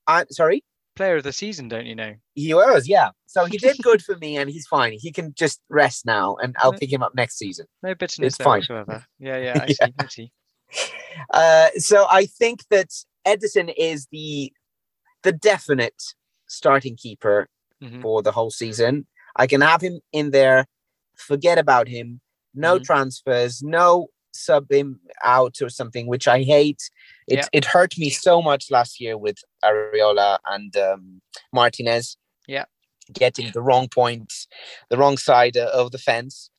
[0.07, 0.63] I'm sorry.
[0.99, 2.13] Player of the season, don't you know?
[2.35, 3.11] He was, yeah.
[3.25, 4.91] So he did good for me, and he's fine.
[4.99, 7.67] He can just rest now, and I'll pick him up next season.
[7.81, 8.59] No bitterness It's fine.
[8.59, 9.05] whatsoever.
[9.17, 9.85] Yeah, yeah, I Yeah.
[9.85, 9.93] see.
[9.97, 10.31] I see.
[11.33, 12.89] Uh, so I think that
[13.25, 14.51] Ederson is the
[15.23, 16.03] the definite
[16.47, 17.47] starting keeper
[17.81, 18.01] Mhm.
[18.01, 19.07] for the whole season.
[19.37, 20.65] I can have him in there,
[21.15, 22.19] forget about him,
[22.53, 22.83] no Mhm.
[22.83, 26.89] transfers, no sub him out or something, which I hate.
[27.27, 27.47] It Yeah.
[27.53, 31.21] it hurt me so much last year with Areola and um,
[31.53, 32.17] Martinez.
[32.47, 32.65] Yeah.
[33.13, 34.31] getting the wrong point,
[34.89, 36.51] the wrong side uh, of the fence.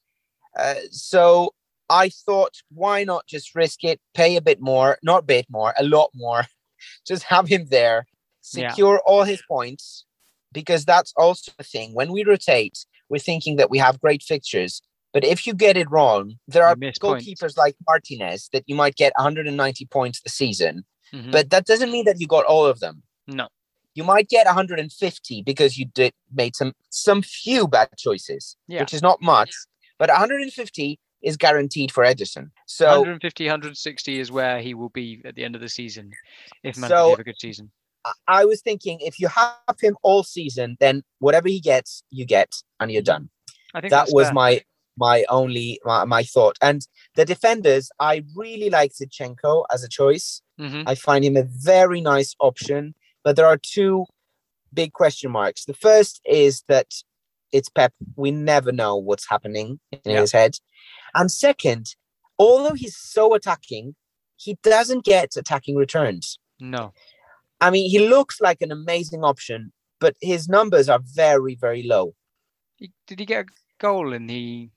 [0.58, 1.54] Uh, so
[1.88, 5.72] I thought, why not just risk it, pay a bit more, not a bit more,
[5.78, 6.42] a lot more,
[7.06, 8.06] just have him there,
[8.52, 8.68] Yeah.
[8.70, 10.04] secure all his points,
[10.52, 11.94] because that's also the thing.
[11.94, 14.82] When we rotate, we're thinking that we have great fixtures.
[15.12, 17.26] But if you get it wrong, there are miss points.
[17.26, 21.32] goalkeepers like Martinez that you might get 190 points the season, Mhm.
[21.32, 23.02] but that doesn't mean that you got all of them.
[23.26, 23.48] no,
[23.94, 28.80] You might get 150 because you did made some some few bad choices, Yeah.
[28.80, 29.52] which is not much,
[29.98, 32.50] but 150 is guaranteed for Ederson.
[32.66, 36.12] So 150, 160 is where he will be at the end of the season
[36.62, 37.72] if Man So- have a good season.
[38.04, 42.24] I- I was thinking if you have him all season, then whatever he gets, you
[42.24, 43.28] get, and you're done.
[43.74, 44.34] I think That was fair.
[44.34, 44.64] my
[44.96, 46.56] my only my, my thought.
[46.60, 50.42] And the defenders, I really like Zinchenko as a choice.
[50.58, 50.84] Mhm.
[50.86, 54.04] I find him a very nice option, but there are two
[54.72, 55.64] big question marks.
[55.64, 56.88] The first is that
[57.52, 57.92] it's Pep.
[58.16, 60.20] We never know what's happening in Yeah.
[60.20, 60.56] his head.
[61.14, 61.96] And second,
[62.38, 63.96] although he's so attacking,
[64.36, 66.38] he doesn't get attacking returns.
[66.60, 66.92] No,
[67.60, 72.14] I mean, he looks like an amazing option, but his numbers are very, very low.
[72.78, 73.48] Did he get a
[73.78, 74.70] goal in the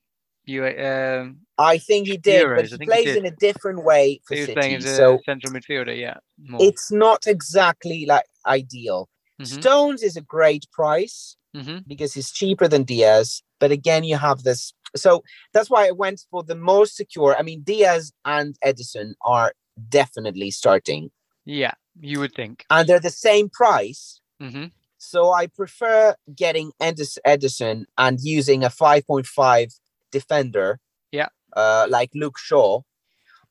[0.45, 0.65] U?
[0.65, 4.19] Um, I think he did, Euros, but he think he plays in a different way
[4.25, 4.89] for he was playing City.
[4.89, 5.97] as a So central midfielder.
[5.99, 6.59] Yeah, more.
[6.67, 9.09] it's not exactly like ideal.
[9.41, 11.83] Mhm, Stones is a great price mhm.
[11.87, 13.41] because he's cheaper than Dias.
[13.59, 14.73] But again, you have this.
[14.95, 17.35] So that's why I went for the most secure.
[17.37, 19.53] I mean, Dias and Ederson are
[19.89, 21.09] definitely starting,
[21.45, 22.65] Yeah, you would think.
[22.69, 24.19] and they're the same price.
[24.39, 24.65] hmm
[24.97, 29.73] So I prefer getting Ederson and using a 5.5
[30.13, 30.79] defender.
[31.11, 31.27] Yeah.
[31.51, 32.81] Uh, like Luke Shaw.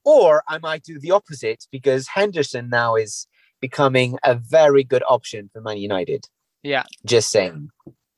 [0.04, 3.26] Or I might do the opposite because Henderson now is
[3.60, 6.24] becoming a very good option for Man United.
[6.64, 7.68] Yeah, Just saying.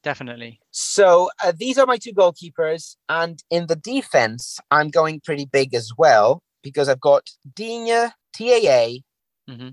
[0.02, 0.60] definitely.
[0.70, 2.96] So uh, these are my two goalkeepers.
[3.08, 8.86] And in the defense, I'm going pretty big as well because I've got Dina TAA,
[9.48, 9.70] hmm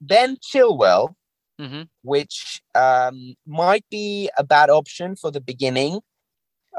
[0.00, 1.14] Ben Chilwell,
[1.58, 6.00] hmm which um, might be a bad option for the beginning.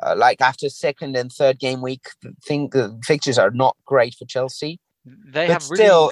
[0.01, 4.15] Uh, like after second and third game week, the thing the fixtures are not great
[4.15, 4.79] for Chelsea.
[5.05, 6.11] They but have really, still,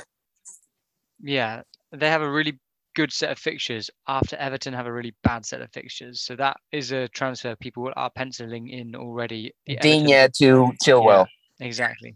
[1.22, 2.60] yeah, they have a really
[2.96, 6.22] good set of fixtures after Everton have a really bad set of fixtures.
[6.22, 9.54] So that is a transfer people are penciling in already.
[9.66, 11.28] Digne to Chilwell.
[11.60, 12.16] Exactly.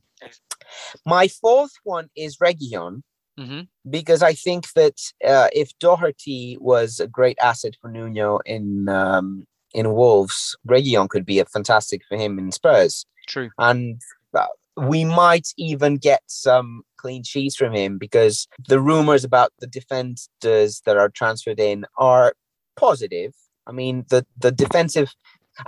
[1.06, 3.04] My fourth one is Reguilón
[3.38, 8.88] hmm because I think that uh, if Doherty was a great asset for Nuno in
[8.88, 13.06] um, in Wolves, Reguilón could be a fantastic for him in Spurs.
[13.28, 13.50] True.
[13.58, 14.02] and
[14.34, 19.68] uh, we might even get some clean sheets from him because the rumors about the
[19.68, 22.34] defenders that are transferred in are
[22.76, 23.34] positive.
[23.68, 25.14] I mean, the the defensive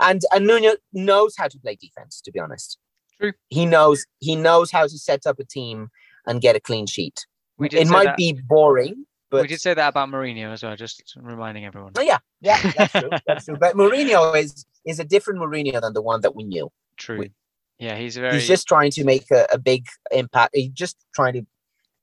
[0.00, 2.20] and and Nuno knows how to play defense.
[2.22, 2.78] To be honest,
[3.20, 3.32] True.
[3.48, 5.88] He knows he knows how to set up a team
[6.26, 7.26] and get a clean sheet.
[7.58, 10.76] It might that- be boring, but we did say that about Mourinho as well.
[10.76, 11.92] Just reminding everyone.
[11.96, 13.10] Oh, yeah, yeah, that's true.
[13.26, 13.56] that's true.
[13.58, 16.70] But Mourinho is is a different Mourinho than the one that we knew.
[16.96, 17.26] True.
[17.78, 18.34] Yeah, he's very.
[18.34, 20.54] He's just trying to make a, a big impact.
[20.54, 21.42] He's just trying to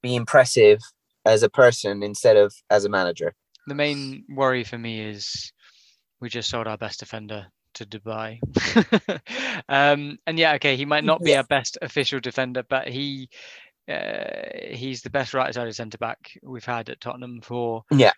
[0.01, 0.79] be impressive
[1.25, 3.33] as a person instead of as a manager.
[3.67, 5.51] the main worry for me is
[6.19, 8.39] we just sold our best defender to Dubai.
[9.69, 11.38] um, and yeah, okay, he might not be Yeah.
[11.38, 13.29] our best official defender, but he
[13.89, 18.12] uh, he's the best right-sided centre back we've had at Tottenham for Yeah.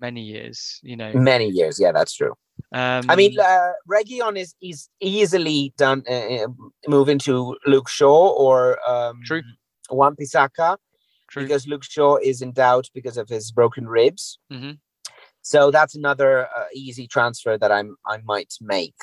[0.00, 0.80] many years.
[0.82, 2.34] You know, Many years, yeah, that's true.
[2.72, 6.46] um, I mean, uh, Reguilón is is easily done uh, uh,
[6.88, 9.42] move into Luke Shaw or um, True.
[9.90, 10.76] Wan Bissaka
[11.30, 11.42] true.
[11.44, 14.38] because Luke Shaw is in doubt because of his broken ribs.
[14.52, 14.78] Mhm.
[15.42, 18.96] So that's another uh, easy transfer that I'm I might make.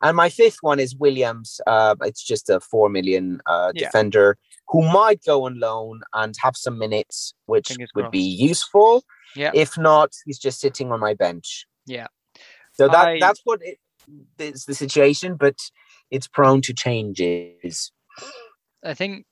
[0.00, 1.60] And my fifth one is Williams.
[1.66, 3.86] Uh, it's just a four million uh, Yeah.
[3.86, 4.36] defender.
[4.68, 8.12] Who might go on loan and have some minutes, which Fingers would crossed.
[8.12, 9.04] be useful.
[9.36, 9.50] Yeah.
[9.54, 11.66] If not, he's just sitting on my bench.
[11.86, 12.06] Yeah.
[12.74, 13.78] So that I- that's what it
[14.38, 15.56] is the situation, but
[16.10, 17.92] it's prone to changes.
[18.84, 19.26] I think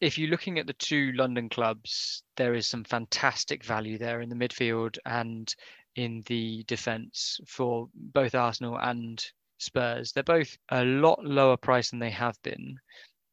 [0.00, 4.28] if you're looking at the two London clubs, there is some fantastic value there in
[4.28, 5.54] the midfield and
[5.96, 9.24] in the defence for both Arsenal and
[9.58, 10.12] Spurs.
[10.12, 12.78] They're both a lot lower price than they have been.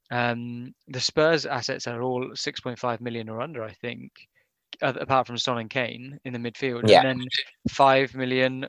[0.09, 4.11] Um, the Spurs assets are all 6.5 million or under, I think,
[4.81, 6.87] apart from Son and Kane in the midfield.
[6.87, 7.01] Yeah.
[7.01, 7.27] And then
[7.69, 8.67] 5 million.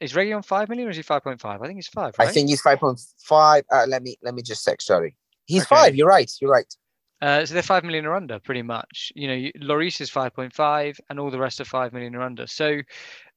[0.00, 1.44] Is Reggie on 5 million or is he 5.5?
[1.44, 2.28] I think he's 5, right?
[2.28, 3.64] I think he's five point five.
[3.72, 4.80] Uh, let me let me just check.
[4.80, 5.74] Sorry, he's Okay.
[5.74, 5.96] five.
[5.96, 6.30] You're right.
[6.40, 6.72] You're right.
[7.20, 9.10] Uh, so they're five million or under, pretty much.
[9.16, 12.22] You know, Lloris is five point five, and all the rest are five million or
[12.22, 12.46] under.
[12.46, 12.78] So,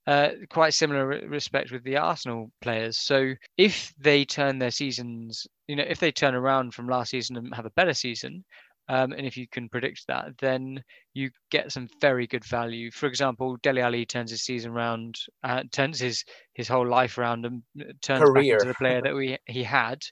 [0.07, 2.97] uh, quite similar respect with the Arsenal players.
[2.97, 7.37] So, if they turn their seasons, you know, if they turn around from last season
[7.37, 8.43] and have a better season,
[8.89, 10.83] um, and if you can predict that, then
[11.13, 12.91] you get some very good value.
[12.91, 17.45] For example, Dele Alli turns his season round, uh, turns his his whole life around,
[17.45, 18.55] and uh, turns back Career.
[18.55, 20.03] into the player that we he had.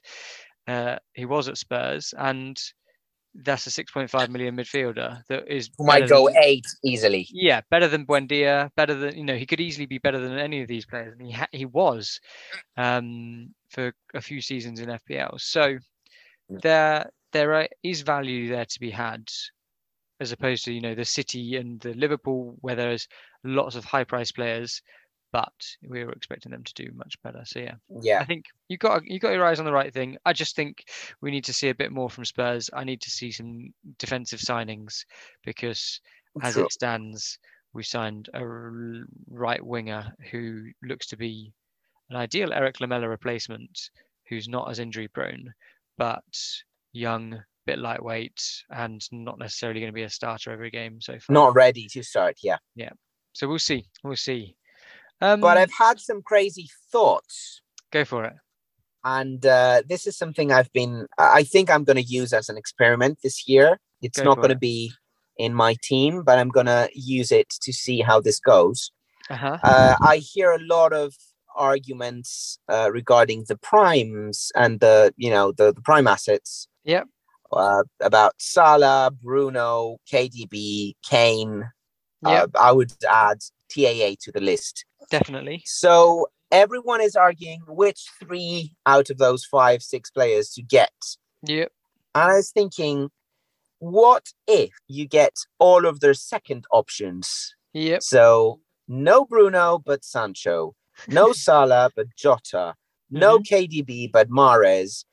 [0.66, 2.58] Uh, he was at Spurs, and
[3.34, 7.26] that's a 6.5 million midfielder that is Who might go than- eight easily.
[7.30, 10.62] yeah, better than Buendia, better than you know, he could easily be better than any
[10.62, 12.20] of these players, and he ha- he was
[12.76, 15.40] um, for a few seasons in FPL.
[15.40, 15.76] So
[16.48, 19.28] there there are, is value there to be had,
[20.18, 23.06] as opposed to you know the City and the Liverpool, where there's
[23.44, 24.82] lots of high price players,
[25.32, 25.52] but
[25.88, 27.42] we were expecting them to do much better.
[27.44, 28.20] So yeah, Yeah.
[28.20, 30.16] I think you got you got your eyes on the right thing.
[30.24, 30.84] I just think
[31.20, 32.70] we need to see a bit more from Spurs.
[32.72, 35.04] I need to see some defensive signings
[35.44, 36.00] because
[36.42, 36.64] as True.
[36.64, 37.38] it stands,
[37.72, 38.44] we signed a
[39.28, 41.52] right winger who looks to be
[42.08, 43.90] an ideal Erik Lamela replacement,
[44.28, 45.52] who's not as injury prone,
[45.96, 46.24] but
[46.92, 51.34] young, bit lightweight, and not necessarily going to be a starter every game so far.
[51.34, 52.38] Not ready to start.
[52.42, 52.58] Yeah.
[52.74, 52.90] Yeah.
[53.32, 53.86] So we'll see.
[54.02, 54.56] We'll see.
[55.20, 57.60] Um, But I've had some crazy thoughts.
[57.92, 58.34] go for it.
[59.04, 61.06] and uh, this is something I've been.
[61.18, 63.78] I think I'm going to use as an experiment this year.
[64.02, 64.92] It's Go not going to be
[65.36, 68.92] in my team, but I'm going to use it to see how this goes.
[69.30, 69.58] Uh huh.
[69.62, 71.14] Uh, I hear a lot of
[71.56, 76.68] arguments uh, regarding the primes and the you know the, the prime assets.
[76.84, 77.06] Yep.
[77.52, 81.64] Uh, about Salah, Bruno, KDB, Kane.
[82.24, 82.50] Yep.
[82.54, 84.84] Uh, I would add TAA to the list.
[85.10, 85.62] Definitely.
[85.66, 90.92] So everyone is arguing which three out of those five, six players to get.
[91.44, 91.72] Yep.
[92.14, 93.10] And I was thinking,
[93.78, 97.54] what if you get all of their second options?
[97.72, 98.02] Yep.
[98.02, 100.74] So no Bruno, but Sancho.
[101.08, 102.74] No Salah, but Jota.
[103.10, 103.54] No mm-hmm.
[103.54, 105.04] KDB, but Mahrez.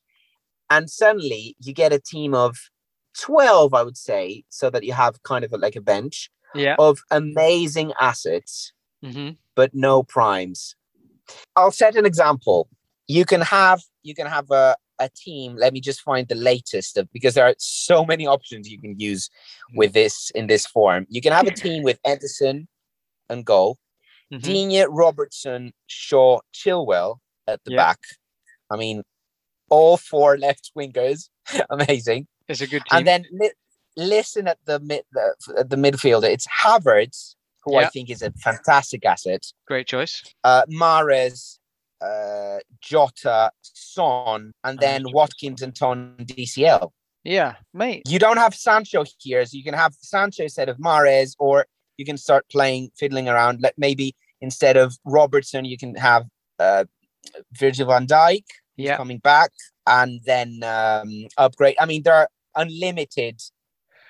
[0.69, 2.57] And suddenly you get a team of
[3.21, 6.75] 12, I would say, so that you have kind of like a bench Yeah.
[6.77, 10.75] of amazing assets hmm but no primes.
[11.55, 12.69] I'll set an example.
[13.07, 15.55] You can have you can have a, a team.
[15.55, 18.99] Let me just find the latest of because there are so many options you can
[18.99, 19.29] use
[19.73, 21.05] with this in this form.
[21.09, 22.67] You can have a team with Ederson
[23.29, 23.77] and goal,
[24.31, 27.77] hmm Digne, Robertson, Shaw, Chilwell at the Yeah.
[27.77, 27.99] back.
[28.69, 29.03] I mean,
[29.69, 31.29] all four left wingers,
[31.69, 32.27] amazing.
[32.47, 32.99] It's a good team.
[32.99, 33.51] And then li-
[33.95, 36.29] listen at the mid the, the midfielder.
[36.29, 37.35] It's Havertz,
[37.67, 40.23] who I think is a fantastic asset Great choice.
[40.43, 41.59] uh, Mahrez,
[42.01, 45.03] uh, Jota, Son, and then.
[45.11, 46.91] Watkins and Ton DCL.
[47.23, 48.03] Yeah, mate.
[48.07, 51.65] You don't have Sancho here, so you can have Sancho instead of Mahrez, or
[51.97, 53.61] you can start playing, fiddling around.
[53.61, 56.25] Like maybe instead of Robertson, you can have
[56.59, 56.85] uh,
[57.59, 58.45] Virgil van Dijk
[58.77, 58.95] Yeah.
[58.95, 59.51] coming back,
[59.85, 61.75] and then um, upgrade.
[61.79, 63.41] I mean, there are unlimited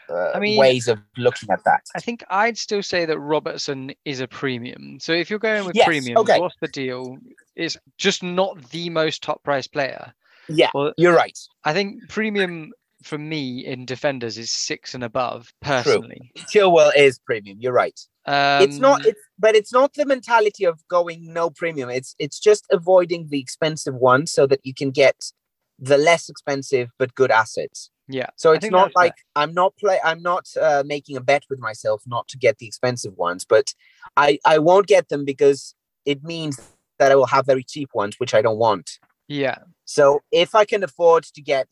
[0.10, 1.84] uh, I mean, ways of looking at that.
[1.96, 5.00] I think I'd still say that Robertson is a premium.
[5.00, 6.40] So if you're going with Yes, premium, okay.
[6.40, 7.18] what's the deal?
[7.56, 10.14] It's just not the most top price player.
[10.50, 11.38] Yeah, Well, you're right.
[11.66, 12.72] I think premium
[13.04, 16.32] for me in defenders is six and above personally.
[16.36, 16.62] True.
[16.62, 17.58] Chilwell is premium.
[17.60, 18.00] You're right.
[18.26, 22.42] Um, it's not it's but it's not the mentality of going no premium it's it's
[22.42, 25.32] just avoiding the expensive ones so that you can get
[25.80, 29.04] the less expensive but good assets Yeah, so it's not that's fair.
[29.06, 32.58] like i'm not play i'm not uh, making a bet with myself not to get
[32.58, 33.74] the expensive ones but
[34.16, 36.58] i i won't get them because it means
[37.00, 39.00] that i will have very cheap ones which i don't want.
[39.28, 41.68] Yeah, so if i can afford to get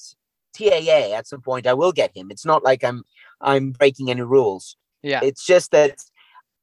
[0.54, 2.28] taa at some point i will get him.
[2.32, 3.04] It's not like i'm
[3.40, 4.76] i'm breaking any rules.
[5.04, 6.00] Yeah, it's just that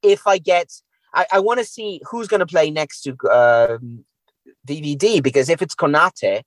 [0.02, 0.72] if I get,
[1.14, 4.04] I, I want to see who's going to play next to um,
[4.66, 6.42] VVD because if it's Konate,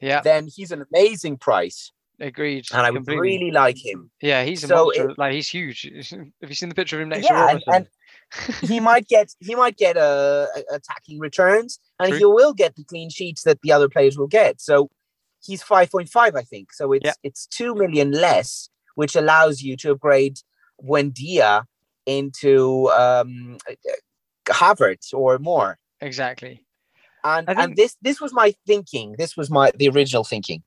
[0.00, 1.92] yeah, then he's an amazing price.
[2.20, 2.66] Agreed.
[2.72, 3.20] and I would completely.
[3.38, 4.10] really like him.
[4.20, 5.10] Yeah, he's a so monster.
[5.10, 5.82] it- like he's huge.
[6.10, 7.86] Have you seen the picture of him next Yeah, to and-
[8.62, 12.18] he might get he might get uh, a- attacking returns, and True.
[12.18, 14.60] he will get the clean sheets that the other players will get.
[14.60, 14.88] So
[15.44, 16.72] he's five point five, I think.
[16.72, 17.12] So it's Yeah.
[17.24, 20.38] it's two million less, which allows you to upgrade
[20.84, 21.64] Buendia
[22.06, 23.56] into um,
[24.48, 25.78] Havertz or more.
[26.00, 26.64] exactly.
[27.22, 29.14] And I and this this was my thinking.
[29.18, 30.62] This was my the original thinking.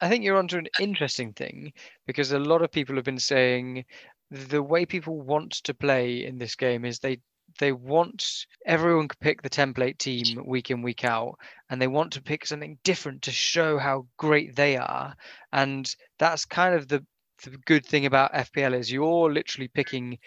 [0.00, 1.72] I think you're onto an interesting thing
[2.06, 3.84] because a lot of people have been saying
[4.30, 7.20] the way people want to play in this game is they
[7.58, 11.38] they want everyone to pick the template team week in week out
[11.70, 15.14] and they want to pick something different to show how great they are.
[15.52, 17.04] And that's kind of the,
[17.44, 20.18] the good thing about FPL is you're literally picking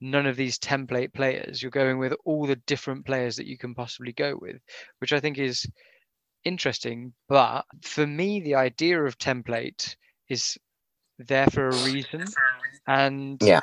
[0.00, 1.62] none of these template players.
[1.62, 4.56] You're going with all the different players that you can possibly go with
[5.00, 5.66] which I think is
[6.44, 7.12] interesting.
[7.28, 9.96] But for me, the idea of template
[10.28, 10.58] is
[11.18, 12.34] there for a reason,
[12.86, 13.60] and Yeah.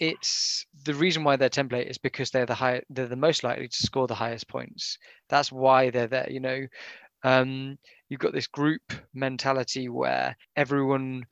[0.00, 3.68] it's the reason why they're template is because they're the high, they're the most likely
[3.68, 4.98] to score the highest points.
[5.28, 6.30] That's why they're there.
[6.30, 6.66] You know,
[7.24, 8.82] um, you've got this group
[9.14, 11.24] mentality where everyone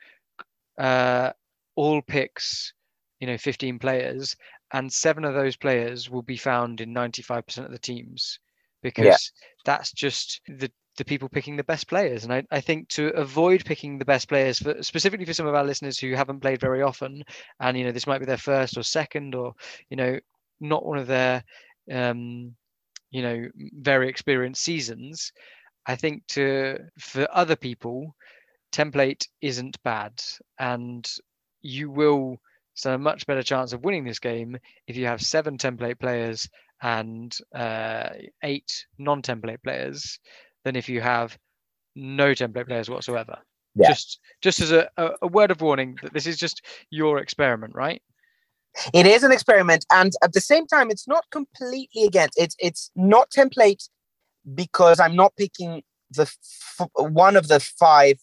[0.78, 1.32] uh,
[1.76, 2.72] all picks,
[3.20, 4.36] you know, 15 players,
[4.72, 8.38] and seven of those players will be found in 95% of the teams
[8.82, 9.32] because
[9.64, 12.24] that's just the the people picking the best players.
[12.24, 15.54] And I, I think to avoid picking the best players for specifically for some of
[15.54, 17.22] our listeners who haven't played very often,
[17.60, 19.54] and you know, this might be their first or second, or
[19.88, 20.18] you know,
[20.60, 21.42] not one of their
[21.90, 22.54] um,
[23.10, 25.32] you know, very experienced seasons.
[25.86, 28.14] I think to for other people,
[28.72, 30.22] template isn't bad,
[30.58, 31.08] and
[31.62, 32.40] you will
[32.74, 34.56] stand a much better chance of winning this game
[34.86, 36.48] if you have seven template players
[36.82, 38.10] and uh,
[38.42, 40.18] eight non-template players
[40.64, 41.36] than if you have
[41.94, 43.38] no template players whatsoever.
[43.74, 43.88] Yeah.
[43.88, 48.02] Just just as a, a, word of warning that this is just your experiment, right?
[48.92, 52.38] It is an experiment, and at the same time, it's not completely against.
[52.38, 53.88] It's it's not template
[54.54, 58.18] because I'm not picking the f- one of the five,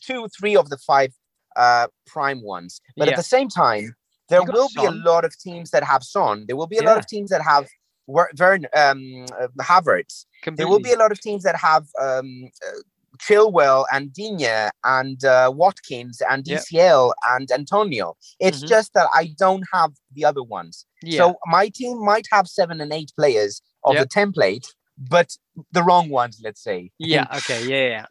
[0.00, 1.12] two, three of the five
[1.56, 2.80] uh, prime ones.
[2.96, 3.12] But Yeah.
[3.12, 3.94] at the same time,
[4.28, 6.44] there will be a lot of teams that have Son.
[6.46, 7.66] There will be a lot of teams that have
[8.08, 10.26] Vern um, uh, Havertz.
[10.56, 12.80] There will be a lot of teams that have um, uh,
[13.18, 16.44] Chilwell and Digne and uh, Watkins and.
[16.44, 18.16] DCL and Antonio.
[18.40, 18.68] It's Mhm.
[18.68, 20.86] just that I don't have the other ones.
[21.02, 21.18] yeah.
[21.18, 24.02] So my team might have seven and eight players of Yep.
[24.02, 24.66] the template,
[24.98, 25.36] but
[25.72, 26.90] the wrong ones, let's say.
[26.98, 27.26] yeah.
[27.38, 27.62] Okay.
[27.64, 27.88] Yeah.
[27.88, 28.06] Yeah.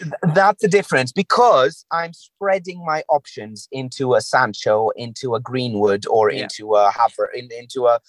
[0.34, 6.30] That's the difference because I'm spreading my options into a Sancho, into a Greenwood, or
[6.30, 6.44] Yeah.
[6.44, 8.00] into a Haver, in, into a,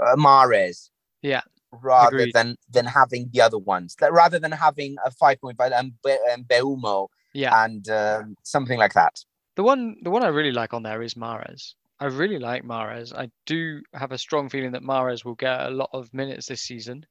[0.00, 0.90] a Mahrez.
[1.22, 1.42] Yeah.
[1.72, 2.34] Rather Agreed.
[2.34, 5.92] than than having the other ones, that rather than having a five point five and,
[6.02, 7.64] Be- and Mbeumo Yeah.
[7.64, 9.14] and um, something like that.
[9.56, 11.74] The one the one I really like on there is Mahrez.
[12.00, 13.14] I really like Mahrez.
[13.14, 16.62] I do have a strong feeling that Mahrez will get a lot of minutes this
[16.62, 17.04] season.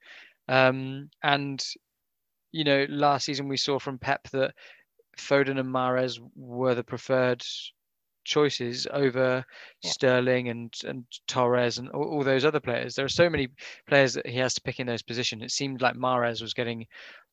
[0.48, 1.64] Um, and
[2.52, 4.56] you know, last season we saw from Pep that
[5.18, 7.44] Foden and Mahrez were the preferred
[8.30, 9.44] choices over
[9.84, 9.90] Yeah.
[9.92, 12.96] Sterling and and Torres and all, all those other players.
[12.96, 13.50] There are so many
[13.88, 15.44] players that he has to pick in those positions.
[15.44, 16.86] It seemed like Mahrez was getting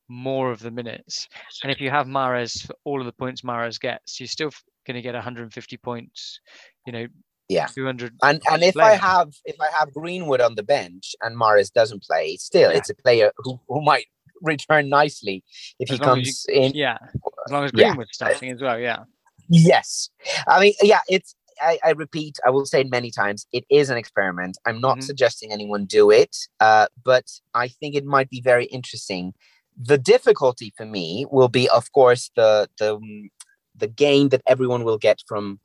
[0.08, 1.28] more of the minutes.
[1.62, 4.50] And if you have Mahrez for all of the points Mahrez gets, you're still
[4.86, 6.40] going to get 150 points.
[6.86, 7.06] You know,
[7.48, 7.66] Yeah.
[7.66, 8.14] 200.
[8.22, 11.70] And and each if I have if I have Greenwood on the bench and Mahrez
[11.72, 12.78] doesn't play, still Yeah.
[12.78, 14.06] it's a player who, who might
[14.42, 15.42] return nicely
[15.80, 16.72] if As he comes in.
[16.74, 16.98] Yeah,
[17.46, 17.88] as long as Yeah.
[17.88, 18.78] Greenwood's starting as well.
[18.78, 19.00] Yeah,
[19.48, 20.10] Yes,
[20.48, 21.34] I mean, yeah, it's.
[21.62, 23.46] I, I repeat, I will say many times.
[23.50, 24.58] It is an experiment.
[24.66, 25.04] I'm not Mhm.
[25.04, 27.24] suggesting anyone do it, uh, but
[27.54, 29.32] I think it might be very interesting.
[29.74, 33.28] The difficulty for me will be, of course, the the mm,
[33.74, 35.60] the gain that everyone will get from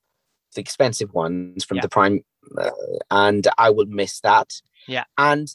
[0.56, 1.82] the expensive ones from Yeah.
[1.82, 2.24] the prime,
[2.58, 2.70] uh,
[3.10, 4.50] and I will miss that.
[4.88, 5.04] Yeah.
[5.18, 5.48] and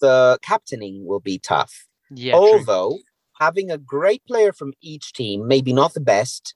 [0.00, 1.86] the captaining will be tough.
[2.10, 2.32] yeah.
[2.32, 2.40] true.
[2.40, 2.98] Although
[3.38, 6.54] having a great player from each team, maybe not the best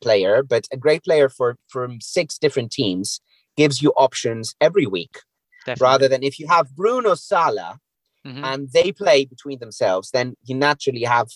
[0.00, 3.20] player, but a great player for from six different teams,
[3.56, 5.18] gives you options every week.
[5.66, 5.84] Definitely.
[5.84, 7.80] Rather than if you have Bruno Salah
[8.24, 8.44] Mhm.
[8.44, 11.28] and they play between themselves, then you naturally have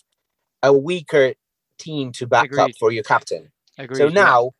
[0.62, 1.34] a weaker
[1.78, 3.50] team to back up for your captain.
[3.78, 4.10] Agreed, So yeah.
[4.10, 4.50] now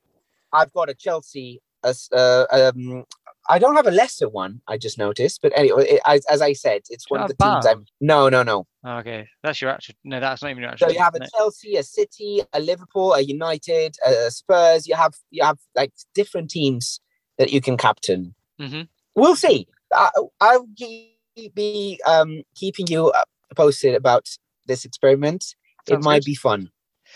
[0.53, 1.61] I've got a Chelsea.
[1.85, 3.05] As, uh, um,
[3.49, 4.61] I don't have a lesser one.
[4.69, 7.67] I just noticed, but anyway, it, as, as I said, it's one of the teams.
[7.67, 8.67] I'm no, no, no.
[8.87, 9.95] Okay, that's your actual.
[10.05, 10.89] No, that's not even your actual.
[10.89, 11.29] So you have a.
[11.37, 14.87] Chelsea, a City, a Liverpool, a United, a Spurs.
[14.87, 17.01] You have you have like different teams
[17.39, 18.35] that you can captain.
[18.61, 18.83] Mm-hmm.
[19.15, 19.67] We'll see.
[19.93, 23.25] I, I'll be um, keeping you uh,
[23.57, 24.29] posted about
[24.67, 25.55] this experiment.
[25.89, 26.27] it might good.
[26.27, 26.71] be fun.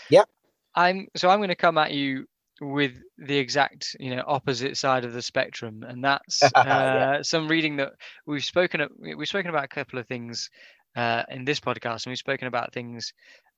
[0.09, 0.29] Yep.
[0.75, 2.27] I'm so I'm going to come at you
[2.61, 7.21] with the exact you know opposite side of the spectrum, and that's uh, Yeah.
[7.21, 7.93] some reading that
[8.25, 10.49] we've spoken of, we've spoken about a couple of things
[10.95, 13.13] uh, in this podcast, and we've spoken about things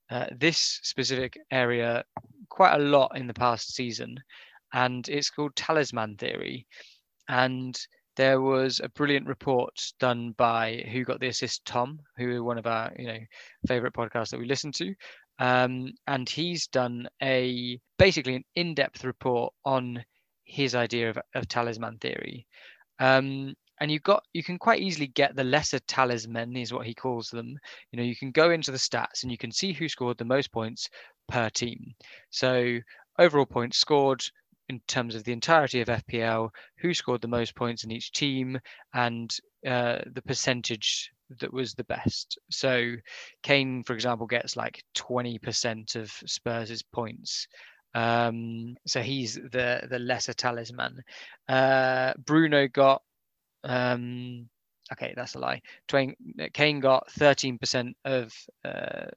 [0.10, 2.04] uh, this specific area
[2.50, 4.18] quite a lot in the past season,
[4.74, 6.66] and it's called talisman theory,
[7.28, 7.80] and
[8.16, 12.68] there was a brilliant report done by who got the assist tom who one of
[12.68, 13.20] our you know
[13.68, 14.94] favorite podcasts that we listen to
[15.40, 20.04] um, and he's done a basically an in-depth report on
[20.44, 22.46] his idea of, of talisman theory.
[23.00, 26.94] Um, and you got you can quite easily get the lesser talisman is what he
[26.94, 27.58] calls them.
[27.92, 30.26] You know you can go into the stats and you can see who scored the
[30.26, 30.90] most points
[31.30, 31.96] per team.
[32.30, 32.80] So
[33.18, 34.22] overall points scored
[34.68, 38.60] in terms of the entirety of fpl who scored the most points in each team
[38.94, 39.36] and
[39.66, 42.38] uh, the percentage that was the best.
[42.50, 42.94] So
[43.44, 47.48] kane for example gets like 20% of spurs' points.
[47.94, 51.02] Um so he's the the lesser talisman.
[51.48, 53.02] Uh bruno got
[53.64, 54.50] um
[54.92, 55.62] okay that's a lie.
[55.88, 56.16] Twain,
[56.54, 58.34] kane got 13% of
[58.66, 59.08] uh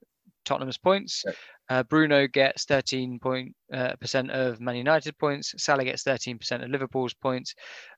[0.45, 1.35] tottenham's points Yep.
[1.71, 6.71] uh, bruno gets 13 point uh, percent of man united points salah gets 13% of
[6.71, 7.55] liverpool's points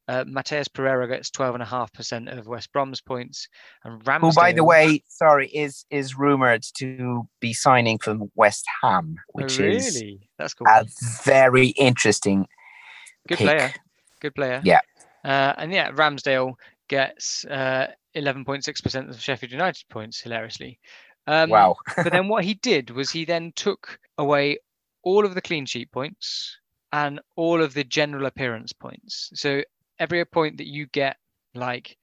[0.07, 3.49] uh, Matheus Pereira gets 12.5% of West Brom's points,
[3.85, 4.21] and Ramsdale.
[4.21, 9.23] Who, by the way, sorry, is is rumored to be signing from West Ham, Oh,
[9.33, 10.05] which really, is
[10.37, 10.67] that's cool.
[10.69, 10.85] a
[11.25, 12.47] very interesting.
[13.29, 13.47] Good pick.
[13.47, 13.73] player.
[14.21, 14.61] Good player.
[14.63, 14.81] Yeah.
[15.25, 16.53] Uh, and yeah, Ramsdale
[16.89, 20.79] gets uh, 11.6% of Sheffield United points, hilariously.
[21.27, 21.77] Um, wow.
[21.97, 24.59] but then what he did was he then took away
[25.03, 26.59] all of the clean sheet points
[26.93, 29.31] and all of the general appearance points.
[29.35, 29.63] So
[29.99, 31.17] every point that you get,
[31.55, 31.97] like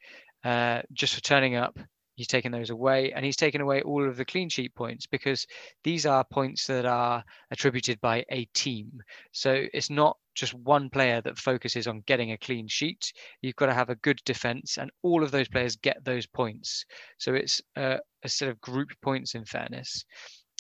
[0.44, 1.78] uh, just for turning up,
[2.22, 5.48] he's taken those away, and he's taken away all of the clean sheet points because
[5.84, 8.92] these are points that are attributed by a team.
[9.32, 13.12] So it's not just one player that focuses on getting a clean sheet.
[13.42, 16.86] You've got to have a good defense, and all of those players get those points.
[17.18, 20.06] So it's uh, a sort of group points, in fairness,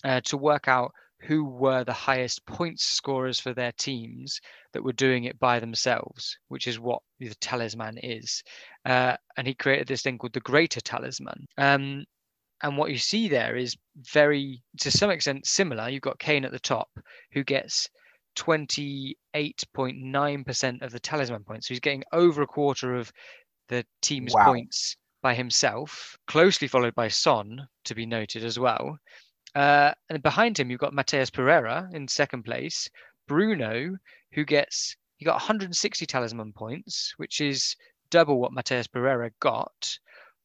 [0.03, 4.39] uh, to work out who were the highest points scorers for their teams
[4.73, 8.43] that were doing it by themselves, which is what the talisman is.
[8.85, 11.45] Uh, and he created this thing called the greater talisman.
[11.57, 12.05] Um,
[12.63, 15.89] and what you see there is very, to some extent, similar.
[15.89, 16.89] You've got Kane at the top,
[17.33, 17.89] who gets
[18.35, 21.67] 28.9% of the talisman points.
[21.67, 23.11] So he's getting over a quarter of
[23.69, 24.35] the team's Wow.
[24.35, 28.97] points by himself, closely followed by Son, to be noted as well.
[29.55, 32.89] Uh, and behind him, you've got Matheus Pereira in second place,
[33.27, 33.97] Bruno,
[34.33, 37.75] who gets he got 160 talisman points, which is
[38.09, 39.99] double what Matheus Pereira got.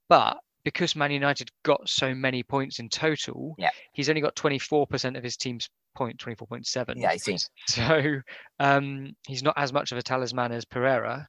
[0.08, 3.70] But because Man United got so many points in total, Yeah.
[3.92, 6.94] he's only got 24% of his team's point, 24.7.
[6.96, 7.38] Yeah, I see.
[7.68, 8.20] So
[8.60, 11.26] um, he's not as much of a talisman as Pereira.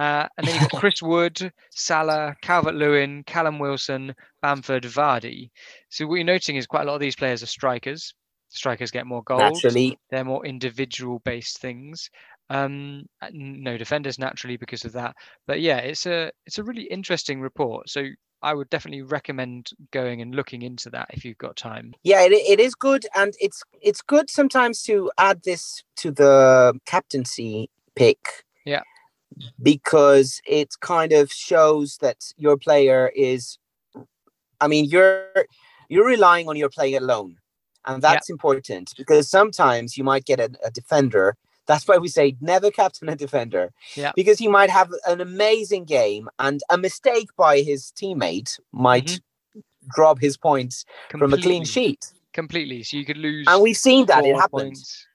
[0.00, 5.50] Uh, and then you've got Chris Wood, Salah, Calvert Lewin, Callum Wilson, Bamford, Vardy.
[5.90, 8.14] So what you're noting is quite a lot of these players are strikers.
[8.48, 9.62] Strikers get more goals.
[9.62, 12.08] Naturally, They're more individual based things.
[12.48, 15.14] Um, no defenders naturally because of that.
[15.46, 17.90] But yeah, it's a it's a really interesting report.
[17.90, 18.06] So
[18.40, 21.92] I would definitely recommend going and looking into that if you've got time.
[22.02, 26.72] yeah, it, it is good, and it's it's good sometimes to add this to the
[26.86, 28.46] captaincy pick.
[28.64, 28.82] Yeah.
[29.62, 33.58] Because it kind of shows that your player is.
[34.60, 35.26] I mean, you're
[35.88, 37.36] you're relying on your player alone,
[37.86, 38.12] and Yeah.
[38.12, 41.36] that's important because sometimes you might get a, a defender.
[41.66, 43.72] That's why we say never captain a defender.
[43.94, 44.12] Yeah.
[44.16, 49.60] Because he might have an amazing game, and a mistake by his teammate might Mm-hmm.
[49.94, 52.12] drop his points from a clean sheet.
[52.32, 52.82] Completely.
[52.82, 53.46] So you could lose.
[53.48, 55.06] And we've seen that it happens.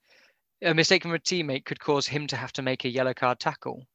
[0.62, 3.38] A mistake from a teammate could cause him to have to make a yellow card
[3.38, 3.86] tackle.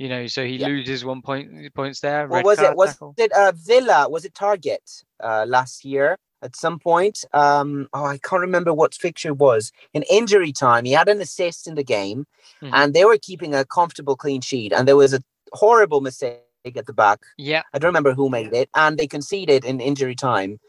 [0.00, 0.68] You know, so he Yeah.
[0.68, 2.26] loses one point points there.
[2.26, 2.74] What was it?
[2.74, 3.14] Was tackle.
[3.18, 4.08] it uh, Villa?
[4.08, 7.16] Was it Target uh, last year at some point?
[7.34, 9.72] Um, oh, I can't remember what fixture it was.
[9.92, 12.26] In injury time, he had an assist in the game,
[12.62, 12.70] Mhm.
[12.72, 14.72] and they were keeping a comfortable clean sheet.
[14.72, 15.20] And there was a
[15.52, 16.40] horrible mistake
[16.80, 17.20] at the back.
[17.36, 20.60] Yeah, I don't remember who made it, and they conceded in injury time.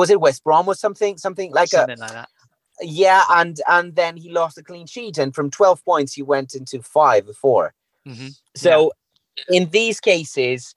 [0.00, 1.18] Was it West Brom or something?
[1.18, 2.28] Something like a something like that.
[2.80, 6.54] yeah, and and then he lost a clean sheet, and from twelve points he went
[6.54, 7.74] into five or four.
[8.06, 8.92] Hmm So
[9.50, 10.74] in these cases,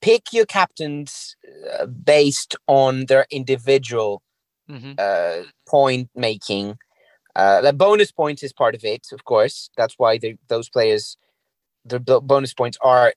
[0.00, 1.36] pick your captains
[1.78, 4.22] uh, based on their individual
[4.68, 6.76] hmm uh, point making.
[7.36, 9.70] Uh, the bonus points is part of it, of course.
[9.76, 10.18] That's why
[10.48, 11.16] those players,
[11.84, 13.12] their bo- bonus points are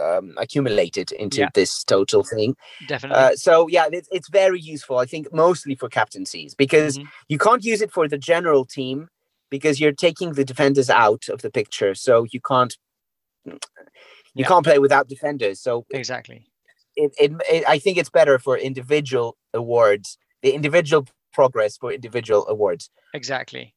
[0.00, 1.50] um, accumulated into Yeah.
[1.54, 2.56] this total thing.
[2.86, 3.24] Definitely.
[3.24, 4.98] Uh, so yeah, it's, it's very useful.
[4.98, 7.06] I think mostly for captaincies because Mhm.
[7.28, 9.08] you can't use it for the general team
[9.50, 12.76] because you're taking the defenders out of the picture, so you can't
[13.44, 13.58] you
[14.34, 14.46] Yeah.
[14.46, 15.60] can't play without defenders.
[15.60, 16.46] So Exactly.
[16.96, 22.46] it, it, it I think it's better for individual awards, the individual progress for individual
[22.48, 22.90] awards.
[23.14, 23.74] Exactly.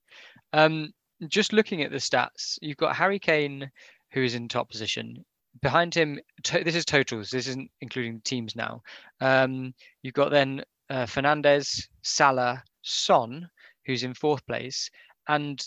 [0.54, 0.94] Um,
[1.28, 3.72] just looking at the stats, you've got Harry Kane,
[4.12, 5.24] who is in top position.
[5.62, 7.30] Behind him, to- this is totals.
[7.30, 8.82] This isn't including teams now.
[9.22, 13.48] Um, you've got then uh, Fernandes, Salah, Son,
[13.86, 14.90] who's in fourth place,
[15.28, 15.64] and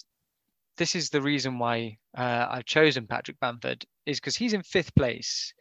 [0.76, 4.94] this is the reason why uh, I've chosen Patrick Bamford is because he's in fifth
[4.94, 5.52] place.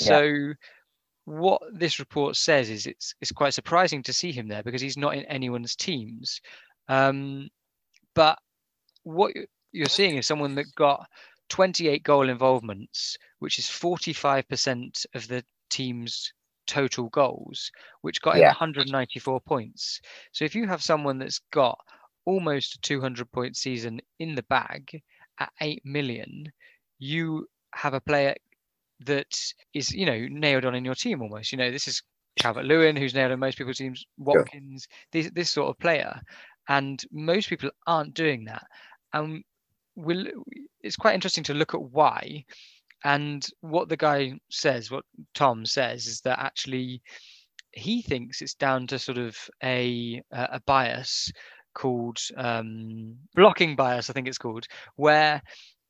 [0.00, 0.06] Yeah.
[0.06, 0.52] So
[1.26, 4.96] what this report says is it's it's quite surprising to see him there because he's
[4.96, 6.40] not in anyone's teams.
[6.88, 7.48] Um,
[8.14, 8.38] but
[9.04, 9.32] what
[9.72, 11.06] you're seeing is someone that got
[11.50, 16.32] 28 goal involvements, which is 45% of the team's
[16.66, 17.70] total goals,
[18.02, 18.48] which got him Yeah.
[18.48, 20.00] 194 points.
[20.32, 21.78] So if you have someone that's got
[22.26, 25.02] almost a 200 point season in the bag
[25.38, 26.50] at 8 million,
[26.98, 28.34] you have a player
[29.00, 29.36] that
[29.74, 31.52] is, you know, nailed on in your team almost.
[31.52, 32.02] You know, this is
[32.38, 36.20] Calvert Lewin, who's nailed on most people's teams, Watkins, this, this sort of player.
[36.68, 38.64] And most people aren't doing that.
[39.12, 39.44] And
[39.96, 40.26] we'll,
[40.80, 42.44] it's quite interesting to look at why.
[43.04, 45.04] And what the guy says, what
[45.34, 47.02] Tom says, is that actually
[47.72, 51.30] he thinks it's down to sort of a a bias
[51.74, 54.66] called um, blocking bias, I think it's called,
[54.96, 55.42] where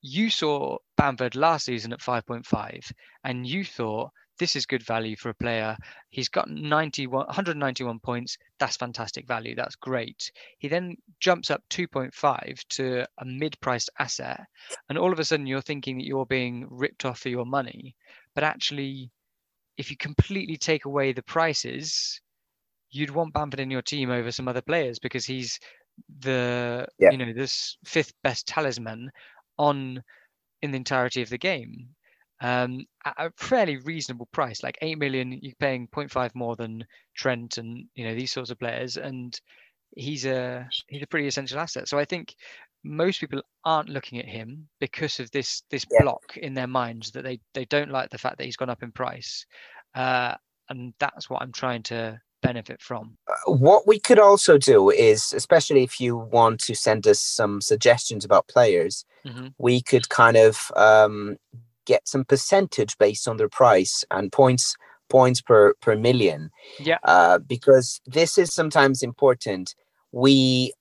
[0.02, 2.92] you saw Bamford last season at 5.5
[3.24, 5.76] and you thought this is good value for a player.
[6.10, 8.36] He's got 91, 191 points.
[8.58, 9.54] That's fantastic value.
[9.54, 10.30] That's great.
[10.58, 14.40] He then jumps up 2.5 to a mid-priced asset,
[14.88, 17.94] and all of a sudden you're thinking that you're being ripped off for your money.
[18.34, 19.10] But actually,
[19.76, 22.20] if you completely take away the prices,
[22.94, 25.58] you'd want Bamford in your team over some other players because he's
[26.20, 27.10] the Yeah.
[27.10, 29.10] you know this fifth best talisman
[29.58, 30.02] on
[30.62, 31.94] in the entirety of the game
[32.40, 35.32] um, at a fairly reasonable price, like eight million.
[35.32, 36.84] You're paying 0.5 more than
[37.16, 39.38] Trent and you know these sorts of players, and
[39.96, 41.88] he's a he's a pretty essential asset.
[41.88, 42.34] So I think
[42.84, 46.00] most people aren't looking at him because of this this Yeah.
[46.00, 48.82] block in their minds that they they don't like the fact that he's gone up
[48.82, 49.46] in price,
[49.94, 50.34] uh,
[50.68, 53.16] and that's what I'm trying to benefit from.
[53.46, 58.24] what we could also do is, especially if you want to send us some suggestions
[58.24, 61.36] about players, hmm we could kind of um,
[61.86, 64.76] get some percentage based on their price and points
[65.08, 66.50] points per per million.
[66.90, 66.98] Yeah.
[67.04, 69.74] Uh, because this is sometimes important.
[70.12, 70.72] We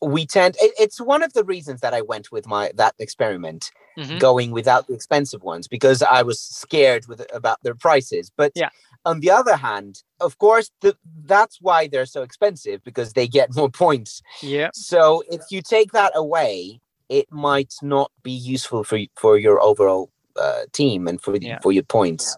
[0.00, 3.62] we tend it, it's one of the reasons that I went with my that experiment
[3.96, 8.30] hmm going without the expensive ones because I was scared with about their prices.
[8.40, 8.70] But Yeah.
[9.04, 13.54] On the other hand, of course, the, that's why they're so expensive because they get
[13.54, 14.22] more points.
[14.42, 14.70] Yeah.
[14.74, 20.10] So if you take that away, it might not be useful for for your overall
[20.36, 21.58] uh, team and for the, Yeah.
[21.62, 22.36] for your points.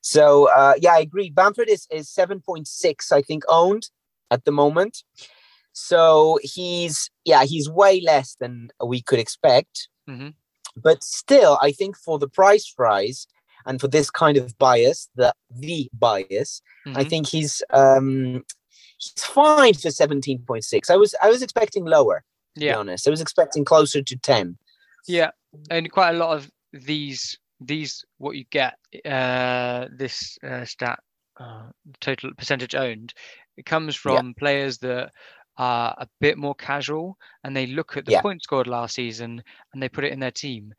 [0.00, 1.30] So uh, yeah, I agree.
[1.30, 3.90] Bamford is is seven point six, I think, owned
[4.30, 5.04] at the moment.
[5.72, 9.88] So he's yeah, he's way less than we could expect.
[10.08, 10.34] Mhm.
[10.76, 13.26] But still, I think for the price rise
[13.68, 16.62] and for this kind of bias, the the bias,
[16.96, 17.10] I mhm.
[17.10, 18.44] think he's um
[18.98, 20.90] he's fine for 17.6.
[20.90, 22.24] I was I was expecting lower,
[22.56, 22.78] to be Yeah.
[22.78, 23.06] honest.
[23.06, 24.58] I was expecting closer to 10.
[25.06, 25.30] Yeah,
[25.70, 31.00] and quite a lot of these these what you get uh this uh, stat
[31.40, 33.14] uh, total percentage owned
[33.56, 34.22] it comes Yeah.
[34.22, 35.10] from players that
[35.56, 38.20] are a bit more casual and they look at the Yeah.
[38.22, 39.42] points scored last season
[39.72, 40.72] and they put it in their team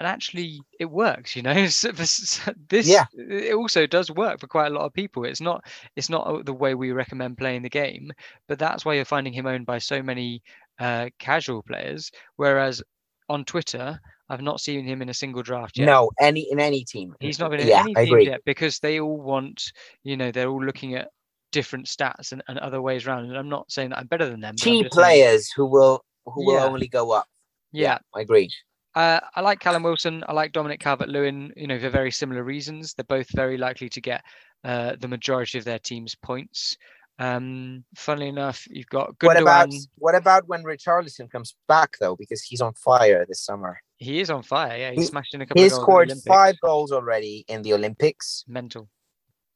[0.00, 3.04] and actually it works you know So this this- Yeah.
[3.12, 6.42] it also does work for quite a lot of people it's not it's not uh,
[6.42, 8.10] the way we recommend playing the game
[8.48, 10.42] but that's why you're finding him owned by so many
[10.80, 12.82] uh, casual players whereas
[13.28, 15.86] on Twitter, I've not seen him in a single draft yet.
[15.86, 17.14] No, any in any team.
[17.20, 19.72] he's not been in yeah, any team yet because they all want,
[20.02, 21.10] you know, they're all looking at
[21.52, 23.26] different stats and, and other ways around.
[23.26, 24.56] And I'm not saying that I'm better than them.
[24.56, 27.26] Cheap just saying- players who will who will only go up.
[27.70, 28.50] Yeah, I agree.
[28.94, 30.24] Uh, I like Callum Wilson.
[30.28, 31.52] I like Dominic Calvert-Lewin.
[31.56, 32.94] You know, for very similar reasons.
[32.94, 34.22] They're both very likely to get
[34.64, 36.76] uh, the majority of their team's points.
[37.18, 39.68] Um, funnily enough, you've got What about
[39.98, 42.16] what about when Richarlison comes back though?
[42.16, 43.78] Because he's on fire this summer.
[43.98, 44.76] He is on fire.
[44.78, 47.44] Yeah, he He- smashed in a couple He of goals at scored five goals already
[47.46, 48.44] in the Olympics.
[48.48, 48.88] Mental.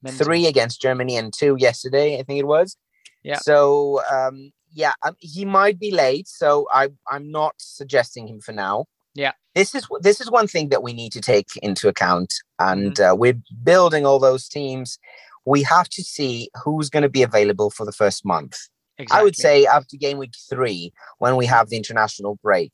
[0.03, 0.27] Mental.
[0.27, 2.77] Three against Germany and two yesterday, I think it was.
[3.23, 3.39] Yeah.
[3.39, 6.29] So um, yeah, um, he might be late.
[6.29, 8.85] So I I'm not suggesting him for now.
[9.15, 9.33] Yeah.
[9.55, 13.13] This is this is one thing that we need to take into account, and Mm-hmm.
[13.13, 14.99] uh, we're building all those teams.
[15.47, 18.57] We have to see who's going to be available for the first month.
[18.99, 19.21] Exactly.
[19.21, 22.73] I would say after game week three, when we have the international break,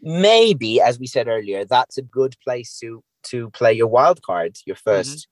[0.00, 4.56] maybe as we said earlier, that's a good place to to play your wild card,
[4.66, 5.26] your 1st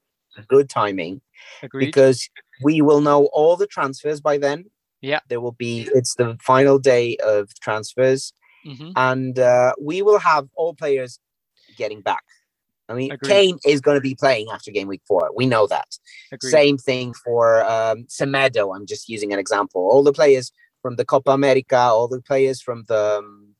[0.48, 1.20] Good timing
[1.62, 1.86] Agreed.
[1.86, 2.28] because
[2.60, 4.64] we will know all the transfers by then.
[5.00, 5.20] Yeah.
[5.28, 5.88] there will be.
[5.94, 8.32] It's the final day of transfers,
[8.64, 11.18] hmm and uh, we will have all players
[11.76, 12.24] getting back.
[12.88, 13.30] I mean, Agreed.
[13.30, 15.30] Kane is going to be playing after game week four.
[15.34, 15.88] We know that.
[16.32, 16.50] Agreed.
[16.50, 18.76] Same thing for um, Semedo.
[18.76, 19.80] I'm just using an example.
[19.90, 20.52] All the players
[20.82, 23.54] from the Copa America, all the players from the um,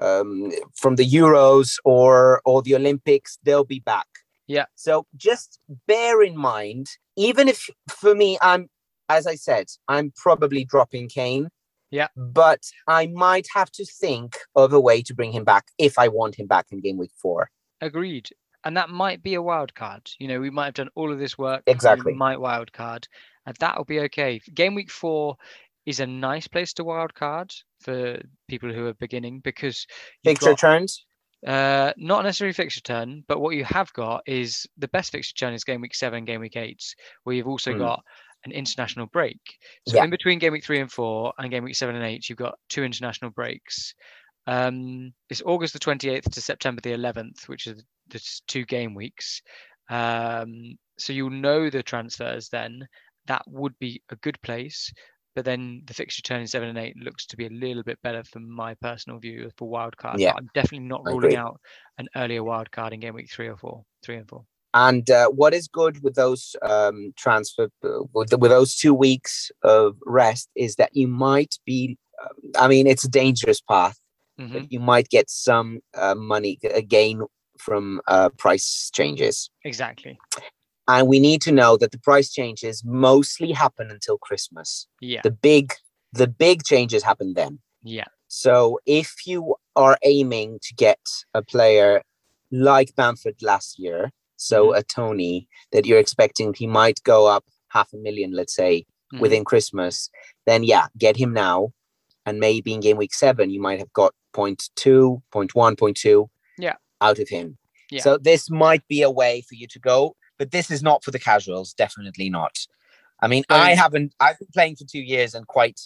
[0.00, 4.06] um, from the Euros or or the Olympics, they'll be back.
[4.46, 4.66] Yeah.
[4.74, 8.68] So just bear in mind, even if for me, I'm
[9.08, 11.48] as I said, I'm probably dropping Kane.
[11.92, 12.08] Yeah.
[12.16, 16.08] But I might have to think of a way to bring him back if I
[16.08, 17.50] want him back in game week four.
[17.80, 18.28] Agreed.
[18.64, 20.10] And that might be a wild card.
[20.18, 21.62] You know, we might have done all of this work.
[21.66, 22.12] Exactly.
[22.12, 23.06] We might wild card,
[23.46, 24.40] and that'll be okay.
[24.54, 25.36] Game week four
[25.84, 29.86] is a nice place to wild card for people who are beginning because
[30.24, 31.04] Fixture got, turns.
[31.44, 35.54] uh, not necessarily fixture turn, but what you have got is the best fixture turn
[35.54, 37.78] is game week seven, game week eight, where you've also Hmm.
[37.80, 38.04] got
[38.44, 39.38] an international break.
[39.88, 40.04] So Yeah.
[40.04, 42.58] in between game week three and four and game week seven and eight, you've got
[42.68, 43.94] two international breaks.
[44.46, 49.40] Um, it's August the 28th to September the 11th, which is the two game weeks.
[49.88, 52.86] Um, so you'll know the transfers then.
[53.26, 54.92] That would be a good place.
[55.34, 57.98] But then the fixture turn in seven and eight looks to be a little bit
[58.02, 60.20] better from my personal view for wild card.
[60.20, 61.60] Yeah, But I'm definitely not ruling out
[61.98, 64.44] an earlier wildcard in game week three or four, three and four.
[64.74, 67.68] And uh, what is good with those um, transfer
[68.14, 71.98] with, with those two weeks of rest is that you might be.
[72.56, 73.98] I mean, it's a dangerous path,
[74.38, 77.22] hmm but you might get some uh, money a gain
[77.58, 79.50] from uh, price changes.
[79.64, 80.18] Exactly.
[80.88, 84.86] And we need to know that the price changes mostly happen until Christmas.
[85.00, 85.20] Yeah.
[85.22, 85.72] The big,
[86.12, 87.60] the big changes happen then.
[87.82, 88.06] Yeah.
[88.28, 90.98] So if you are aiming to get
[91.34, 92.02] a player
[92.50, 94.10] like Bamford last year,
[94.42, 94.78] so Mhm.
[94.78, 99.20] a Toney that you're expecting he might go up half a million, let's say, Mhm.
[99.20, 100.10] within Christmas,
[100.46, 101.72] then yeah, get him now.
[102.26, 105.96] And maybe in game week seven, you might have got point two, point one, point
[105.96, 106.76] two Yeah.
[107.00, 107.58] out of him.
[107.90, 108.02] Yeah.
[108.02, 111.10] So this might be a way for you to go, but this is not for
[111.10, 112.56] the casuals, definitely not.
[113.20, 115.80] I mean, So- I haven't I've been playing for two years and quite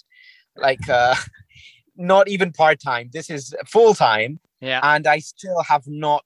[0.56, 1.14] like uh
[1.96, 3.08] not even part-time.
[3.12, 4.80] This is full-time Yeah.
[4.82, 6.24] and I still have not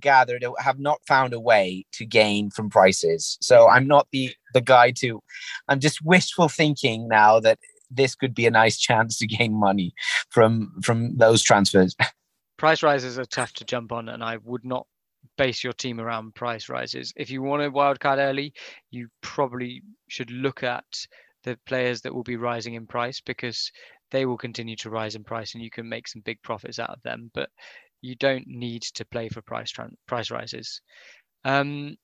[0.00, 3.38] gathered or have not found a way to gain from prices.
[3.40, 5.22] So I'm not the the guy to
[5.68, 7.58] I'm just wishful thinking now that
[7.90, 9.94] this could be a nice chance to gain money
[10.30, 11.96] from from those transfers.
[12.56, 14.86] price rises are tough to jump on, and I would not
[15.36, 17.12] base your team around price rises.
[17.16, 18.52] If you want a wild card early,
[18.90, 20.84] you probably should look at
[21.44, 23.70] the players that will be rising in price because
[24.10, 26.90] they will continue to rise in price, and you can make some big profits out
[26.90, 27.30] of them.
[27.34, 27.50] But
[28.04, 30.82] you don't need to play for price tran- price rises.
[31.44, 31.96] Um,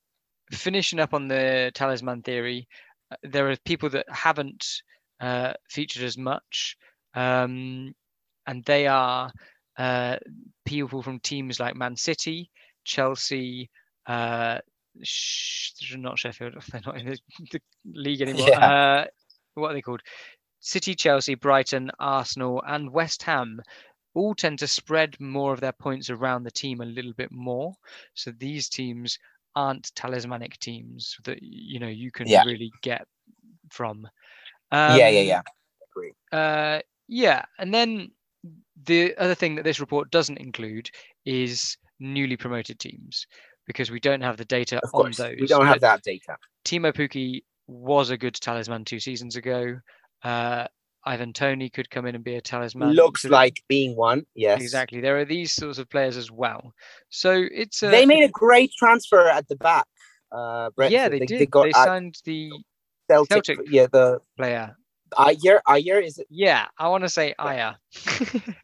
[0.51, 2.67] finishing up on the talisman theory,
[3.13, 4.65] uh, there are people that haven't
[5.21, 6.79] uh, featured as much,
[7.15, 7.95] um,
[8.47, 9.31] and they are
[9.79, 10.17] uh,
[10.65, 12.51] people from teams like Man City,
[12.85, 13.69] Chelsea,
[14.07, 14.59] uh,
[15.03, 17.19] sh- not Sheffield, they're not in the,
[17.53, 18.49] the league anymore.
[18.49, 18.71] Yeah.
[18.71, 19.05] Uh,
[19.53, 20.01] what are they called?
[20.61, 23.61] City, Chelsea, Brighton, Arsenal, and West Ham
[24.15, 27.75] all tend to spread more of their points around the team a little bit more.
[28.15, 29.19] So these teams
[29.57, 32.45] aren't talismanic teams that you know you can Yeah.
[32.45, 33.07] really get
[33.71, 34.09] from.
[34.73, 35.43] yeah, yeah, Um, yeah.
[35.91, 36.13] Agree.
[36.33, 38.11] uh, yeah, and then
[38.85, 40.91] the other thing that this report doesn't include
[41.27, 43.27] is newly promoted teams
[43.67, 45.37] because we don't have the data Of on those.
[45.41, 46.37] We don't have that data.
[46.65, 49.79] Teemu Pukki was a good talisman two seasons ago.
[50.23, 50.67] Uh,
[51.05, 52.91] Ivan Toney could come in and be a talisman.
[52.91, 54.27] Looks like being one.
[54.35, 54.61] Yes.
[54.61, 55.01] exactly.
[55.01, 56.75] There are these sorts of players as well.
[57.09, 59.87] So it's They made a great transfer at the back.
[60.31, 60.93] Uh, Brentford.
[60.93, 61.41] yeah, they, did.
[61.41, 62.51] They, got at signed the
[63.09, 63.47] Celtic.
[63.47, 63.67] Celtic.
[63.71, 64.77] Yeah, the player.
[65.15, 65.61] Ajer.
[65.67, 66.27] Ajer is it?
[66.31, 67.75] Yeah, I want to say Aya.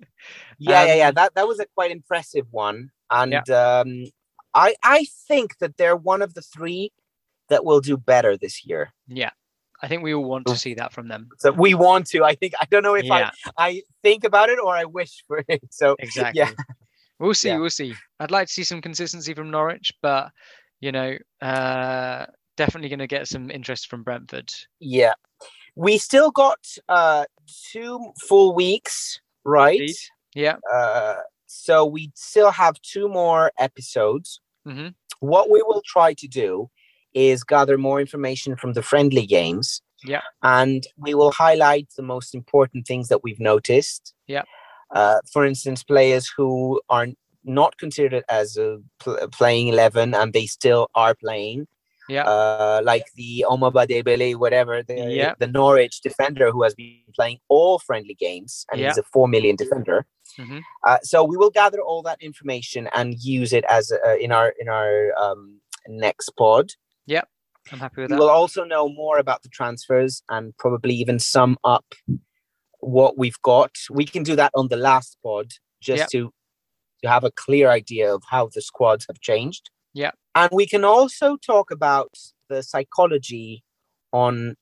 [0.59, 1.09] Yeah, yeah, yeah.
[1.09, 4.07] Um, That that was a quite impressive one, and um,
[4.55, 6.93] I I think that they're one of the three
[7.49, 8.93] that will do better this year.
[9.07, 9.31] yeah,
[9.83, 11.29] I think we all want to see that from them.
[11.39, 12.25] So we want to.
[12.25, 15.23] I think I don't know if yeah, I I think about it or I wish
[15.27, 15.63] for it.
[15.71, 16.41] So exactly.
[16.41, 16.51] yeah.
[17.19, 17.49] We'll see.
[17.49, 17.59] Yeah.
[17.59, 17.95] We'll see.
[18.21, 20.31] I'd like to see some consistency from Norwich, but
[20.81, 24.53] you know, uh, definitely going to get some interest from Brentford.
[24.81, 25.15] yeah,
[25.75, 26.59] we still got
[26.89, 27.25] uh
[27.71, 29.81] two full weeks, right?
[29.81, 29.97] Indeed.
[30.35, 30.57] Yeah.
[30.73, 31.17] Uh,
[31.47, 34.41] so we still have two more episodes.
[34.65, 34.89] hmm
[35.21, 36.69] What we will try to do
[37.17, 39.69] is gather more information from the friendly games
[40.13, 40.23] Yeah.
[40.43, 44.03] And we will highlight the most important things that we've noticed.
[44.35, 44.45] Yeah.
[44.99, 47.09] Uh, for instance, players who are
[47.61, 48.69] not considered as a
[49.03, 51.67] pl- playing 11 and they still are playing.
[52.09, 52.25] Yeah.
[52.35, 55.35] Uh, like the Omabade Bele, whatever, the, Yeah.
[55.43, 59.57] the Norwich defender who has been playing all friendly games and he's a 4 million
[59.57, 59.99] defender.
[60.39, 60.61] Mhm.
[60.89, 63.09] Uh, so we will gather all that information and
[63.39, 64.95] use it as uh, in our in our
[65.25, 65.41] um,
[65.89, 66.67] next pod.
[67.73, 68.19] I'm happy with that.
[68.19, 71.85] We'll also know more about the transfers and probably even sum up
[72.81, 73.73] what we've got.
[73.91, 76.09] We can do that on the last pod just Yep.
[76.11, 76.33] to
[77.03, 79.71] to have a clear idea of how the squads have changed.
[79.93, 80.15] Yep.
[80.35, 82.17] And we can also talk about
[82.49, 83.63] the psychology
[84.13, 84.57] on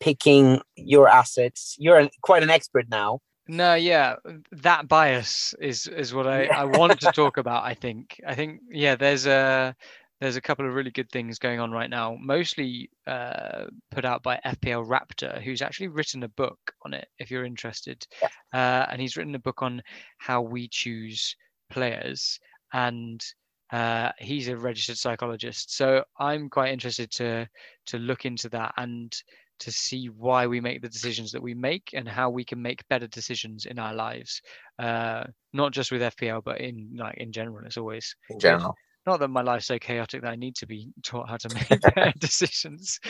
[0.00, 1.76] picking your assets.
[1.78, 3.20] You're an, quite an expert now.
[3.46, 4.16] No, yeah,
[4.52, 7.64] that bias is is what I, I want to talk about.
[7.64, 9.74] I think I think yeah, there's a
[10.20, 14.22] there's a couple of really good things going on right now, mostly uh, put out
[14.22, 17.06] by FPL Raptor, who's actually written a book on it.
[17.18, 18.04] If you're interested,
[18.52, 19.80] uh, and he's written a book on
[20.18, 21.36] how we choose
[21.70, 22.38] players,
[22.72, 23.24] and
[23.72, 25.76] uh, he's a registered psychologist.
[25.76, 27.48] So I'm quite interested to
[27.86, 29.14] to look into that and
[29.60, 32.86] to see why we make the decisions that we make and how we can make
[32.88, 34.40] better decisions in our lives
[34.78, 38.76] uh not just with fpl but in like in general as always In general.
[39.08, 42.14] Not that my life's so chaotic that i need to be taught how to make
[42.20, 43.00] decisions.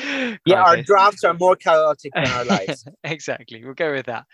[0.47, 2.87] Yeah, our drafts are more chaotic than our lives.
[3.05, 4.25] exactly we'll go with that.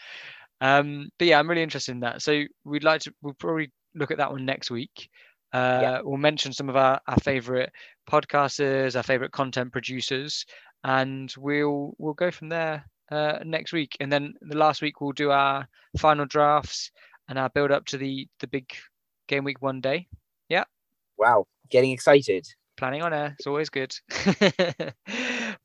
[0.61, 2.23] Um but yeah i'm really interested in that.
[2.23, 5.09] So we'd like to we'll probably look at that one next week.
[5.53, 6.01] Uh Yeah.
[6.05, 7.71] we'll mention some of our, our favorite
[8.11, 10.45] podcasters our favorite content producers
[10.85, 13.97] and we'll we'll go from there uh next week.
[14.01, 15.67] And then the last week we'll do our
[15.99, 16.91] final drafts
[17.29, 18.67] and our build up to the the big
[19.29, 20.07] game week one day.
[20.49, 20.65] Yeah.
[21.17, 22.47] Wow, getting excited.
[22.77, 23.95] planning on air it's always good
[24.35, 24.95] but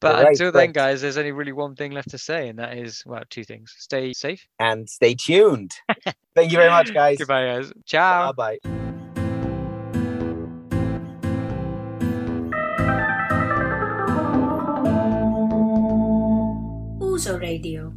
[0.03, 0.73] Right, until then right.
[0.73, 3.73] guys there's only really one thing left to say and that is well two things
[3.77, 5.71] stay safe And stay tuned.
[6.35, 7.17] Thank you very much, guys.
[7.17, 8.75] goodbye guys ciao Bye bye.
[17.01, 17.91] Uso Radio.